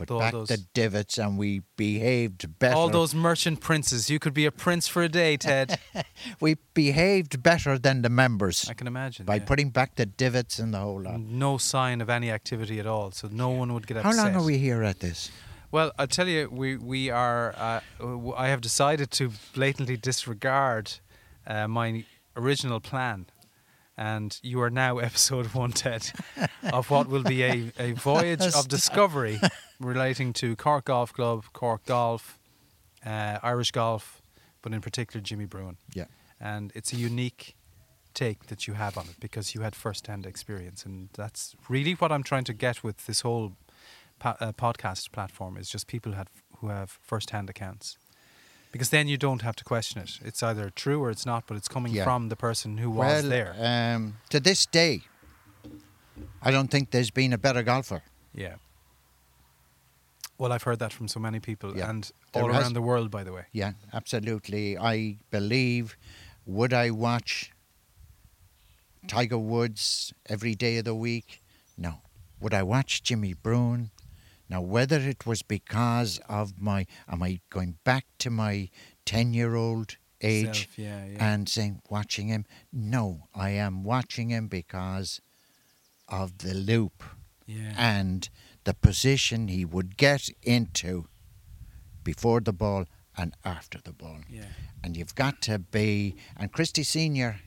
[0.00, 2.74] Put All back those- the divots and we behaved better.
[2.74, 4.08] All those merchant princes.
[4.08, 5.78] You could be a prince for a day, Ted.
[6.40, 9.26] We behaved better than the members I can imagine.
[9.26, 9.44] by yeah.
[9.44, 11.20] putting back the divots and the whole lot.
[11.20, 14.24] no sign of any activity at all, so no one would get How upset.
[14.24, 15.30] long are we here at this?
[15.72, 17.54] Well, I'll tell you, we we are.
[17.56, 20.84] Uh, w- I have decided to blatantly disregard
[21.46, 22.04] uh, my
[22.36, 23.26] original plan,
[24.00, 26.10] and you are now episode one, Ted,
[26.72, 29.38] of what will be a, a voyage of discovery
[29.78, 32.38] relating to Cork Golf Club, Cork Golf,
[33.04, 34.22] uh, Irish Golf,
[34.62, 35.76] but in particular Jimmy Bruen.
[35.94, 36.06] Yeah.
[36.40, 37.54] And it's a unique
[38.14, 42.10] take that you have on it because you had first-hand experience, and that's really what
[42.10, 43.52] I'm trying to get with this whole
[44.18, 47.98] po- uh, podcast platform is just people who have, who have first-hand accounts.
[48.72, 50.18] Because then you don't have to question it.
[50.24, 52.04] It's either true or it's not, but it's coming Yeah.
[52.04, 53.54] from the person who was there.
[53.58, 55.02] Um, to this day,
[56.40, 58.02] I don't think there's been a better golfer.
[58.34, 58.56] yeah.
[60.38, 61.90] Well, I've heard that from so many people, Yeah.
[61.90, 63.44] and There all has- around the world, by the way.
[63.52, 64.78] Yeah, absolutely.
[64.78, 65.98] I believe.
[66.46, 67.52] Would I watch
[69.06, 71.42] Tiger Woods every day of the week?
[71.76, 72.00] No.
[72.40, 73.90] Would I watch Jimmy Bruen?
[74.50, 78.68] Now, whether it was because of my, am I going back to my
[79.06, 81.32] 10 year old age Self, yeah, yeah.
[81.32, 82.44] and saying, watching him?
[82.72, 85.20] No, I am watching him because
[86.08, 87.04] of the loop
[87.46, 87.74] yeah.
[87.78, 88.28] and
[88.64, 91.06] the position he would get into
[92.02, 92.86] before the ball
[93.16, 94.18] and after the ball.
[94.28, 94.46] yeah.
[94.82, 97.40] And you've got to be, and Christy Senior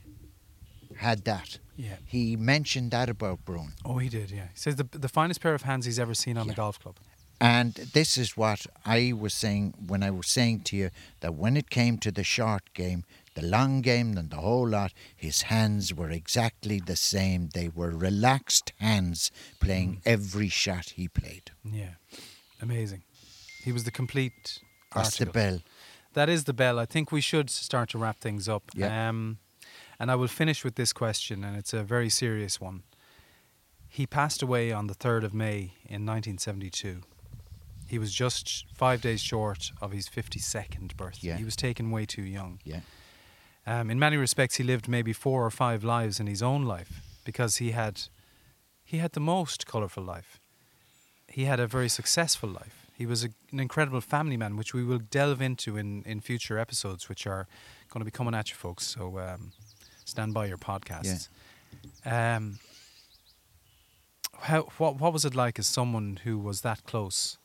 [0.96, 1.58] had that.
[1.76, 1.96] Yeah.
[2.04, 3.72] He mentioned that about Bruen.
[3.84, 4.30] Oh, he did.
[4.30, 4.48] Yeah.
[4.52, 6.96] He says the the finest pair of hands he's ever seen on the golf club.
[7.40, 10.90] And this is what I was saying when I was saying to you
[11.20, 14.92] that when it came to the short game, the long game, and the whole lot,
[15.16, 17.48] his hands were exactly the same.
[17.52, 21.50] They were relaxed hands playing every shot he played.
[21.64, 21.94] Yeah.
[22.62, 23.02] Amazing.
[23.64, 24.60] He was the complete.
[24.94, 25.58] That's the bell.
[26.12, 26.78] That is the bell.
[26.78, 28.62] I think we should start to wrap things up.
[28.74, 29.08] Yeah.
[29.08, 29.38] Um,
[30.04, 32.82] and I will finish with this question, and it's a very serious one.
[33.88, 37.00] He passed away on the 3rd of May in 1972.
[37.88, 41.28] He was just five days short of his 52nd birthday.
[41.28, 41.36] Yeah.
[41.38, 42.60] He was taken way too young.
[42.64, 42.80] Yeah.
[43.66, 47.00] Um, in many respects, he lived maybe four or five lives in his own life
[47.24, 48.02] because he had,
[48.84, 50.38] he had the most colourful life.
[51.28, 52.90] He had a very successful life.
[52.92, 56.58] He was a, an incredible family man, which we will delve into in, in future
[56.58, 57.48] episodes, which are
[57.88, 58.86] going to be coming at you, folks.
[58.86, 59.52] So um,
[60.04, 61.28] stand by your podcasts.
[62.04, 62.58] Um,
[64.40, 67.38] how what what was it like as someone who was that close,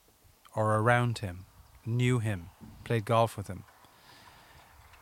[0.56, 1.46] or around him,
[1.86, 2.50] knew him,
[2.84, 3.64] played golf with him?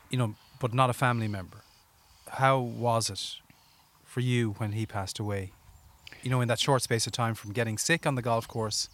[0.09, 1.57] You know, but not a family member.
[2.29, 3.35] How was it
[4.05, 5.51] for you when he passed away?
[6.23, 8.89] You know, in that short space of time from getting sick on the golf course,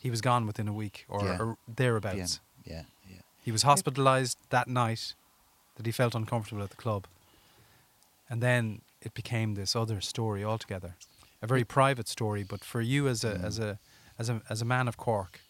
[0.00, 1.38] he was gone within a week or, Yeah.
[1.40, 2.40] or thereabouts.
[2.64, 2.72] Yeah.
[2.74, 2.82] Yeah.
[3.10, 3.20] Yeah.
[3.42, 5.14] He was hospitalized that night
[5.76, 7.06] that he felt uncomfortable at the club.
[8.28, 10.96] And then it became this other story altogether.
[11.40, 13.64] A very private story, but for you as a as mm.
[13.64, 13.78] a
[14.18, 15.40] as a as a man of Cork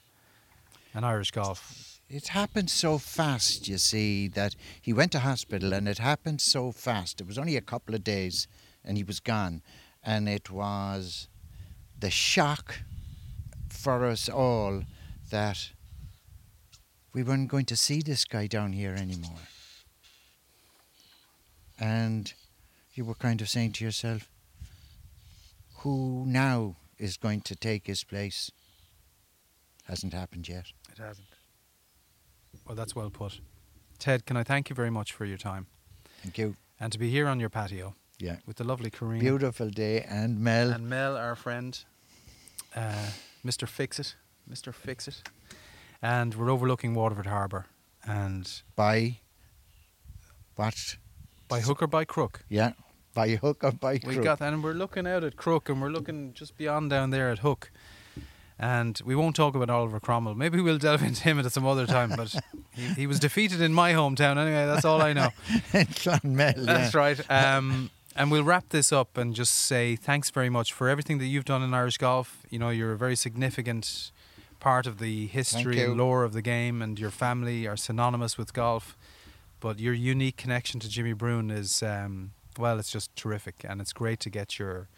[0.95, 2.01] and Irish golf.
[2.09, 6.73] It happened so fast, you see, that he went to hospital and it happened so
[6.73, 7.21] fast.
[7.21, 8.49] It was only a couple of days
[8.83, 9.63] and he was gone.
[10.03, 11.29] And it was
[11.99, 12.81] the shock
[13.69, 14.85] for us all
[15.31, 15.71] that
[17.13, 19.49] we weren't going to see this guy down here anymore.
[21.79, 22.33] And
[22.99, 24.29] you were kind of saying to yourself,
[25.79, 28.51] who now is going to take his place?
[29.87, 30.67] Hasn't happened yet.
[30.93, 31.29] It hasn't.
[32.67, 33.41] Well, that's well put.
[33.99, 35.67] Ted, can I thank you very much for your time
[36.23, 36.57] Thank you.
[36.79, 38.37] and to be here on your patio Yeah.
[38.47, 40.71] with the lovely Karina Beautiful day, and Mel.
[40.73, 41.79] and Mel, our friend,
[42.77, 43.11] uh,
[43.45, 43.67] Mr.
[43.69, 44.15] Fixit,
[44.49, 44.73] Mr.
[44.75, 45.23] Fixit,
[46.03, 47.67] and we're overlooking Waterford Harbour.
[48.05, 49.19] And by
[50.57, 50.97] what?
[51.49, 52.73] by hook or by crook, Yeah,
[53.19, 54.23] by hook or by we crook.
[54.23, 57.31] got that, and we're looking out at Crook, and we're looking just beyond down there
[57.31, 57.73] at Hook.
[58.61, 60.37] And we won't talk about Oliver Cromwell.
[60.37, 62.13] Maybe we'll delve into him at some other time.
[62.17, 62.33] But
[62.73, 64.67] he, he was defeated in my hometown anyway.
[64.67, 65.31] That's all I know.
[65.73, 67.01] Clonmel, That's yeah.
[67.01, 67.31] right.
[67.31, 71.27] Um, and we'll wrap this up and just say thanks very much for everything that
[71.27, 72.47] you've done in Irish golf.
[72.51, 74.13] You know, you're a very significant
[74.61, 78.53] part of the history and lore of the game, and your family are synonymous with
[78.53, 78.97] golf.
[79.59, 83.93] But your unique connection to Jimmy Bruen is, um, well, it's just terrific, and it's
[83.93, 84.89] great to get your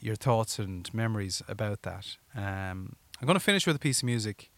[0.00, 2.16] your thoughts and memories about that.
[2.34, 4.50] Um, I'm going to finish with a piece of music,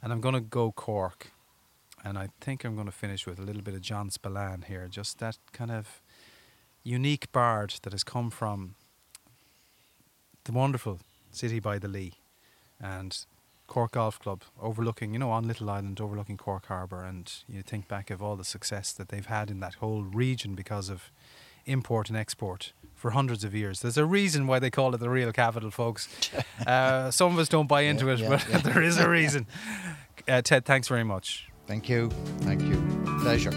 [0.00, 1.32] and I'm going to go Cork,
[2.04, 4.86] and I think I'm going to finish with a little bit of John Spillane here,
[4.88, 6.00] just that kind of
[6.84, 8.76] unique bard that has come from
[10.44, 11.00] the wonderful
[11.32, 12.14] city by the Lee,
[12.80, 13.26] and
[13.66, 17.88] Cork Golf Club, overlooking, you know, on Little Island, overlooking Cork Harbour, and you think
[17.88, 21.10] back of all the success that they've had in that whole region because of
[21.66, 23.80] import and export for hundreds of years.
[23.80, 26.08] There's a reason why they call it the real capital, folks.
[26.66, 28.58] Uh, some of us don't buy into Yeah, it, yeah, but yeah.
[28.72, 29.46] there is a reason.
[30.26, 31.48] Uh, Ted, thanks very much.
[31.68, 32.10] Thank you.
[32.40, 32.76] Thank you.
[33.20, 33.52] Pleasure.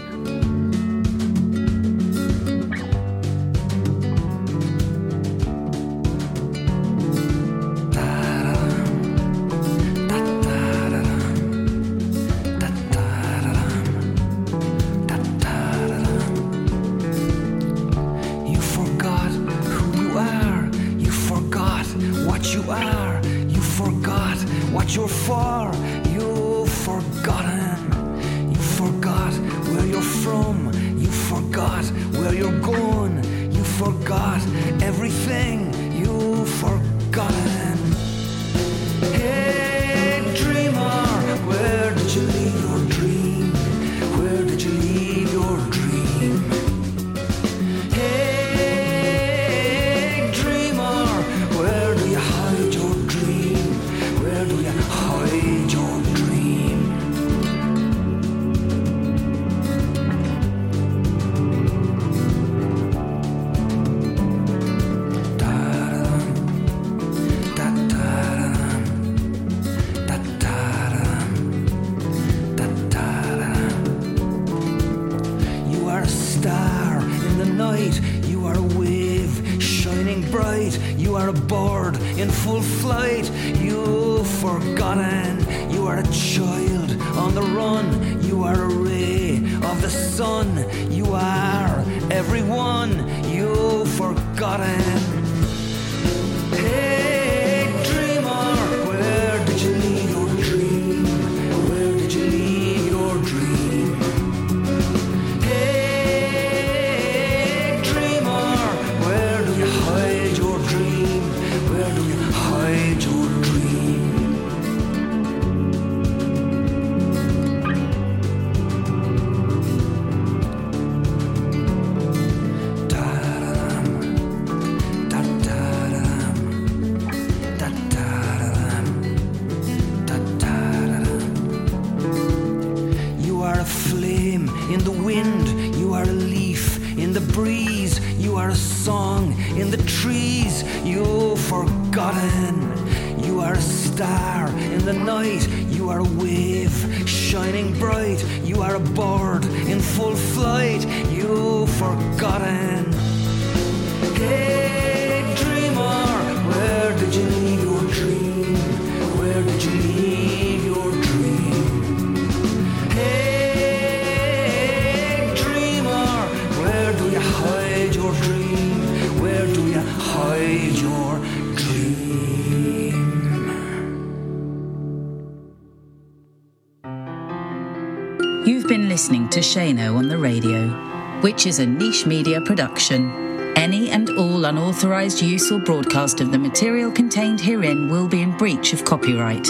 [181.42, 183.10] Which is a niche media production.
[183.56, 188.36] Any and all unauthorized use or broadcast of the material contained herein will be in
[188.36, 189.48] breach of copyright.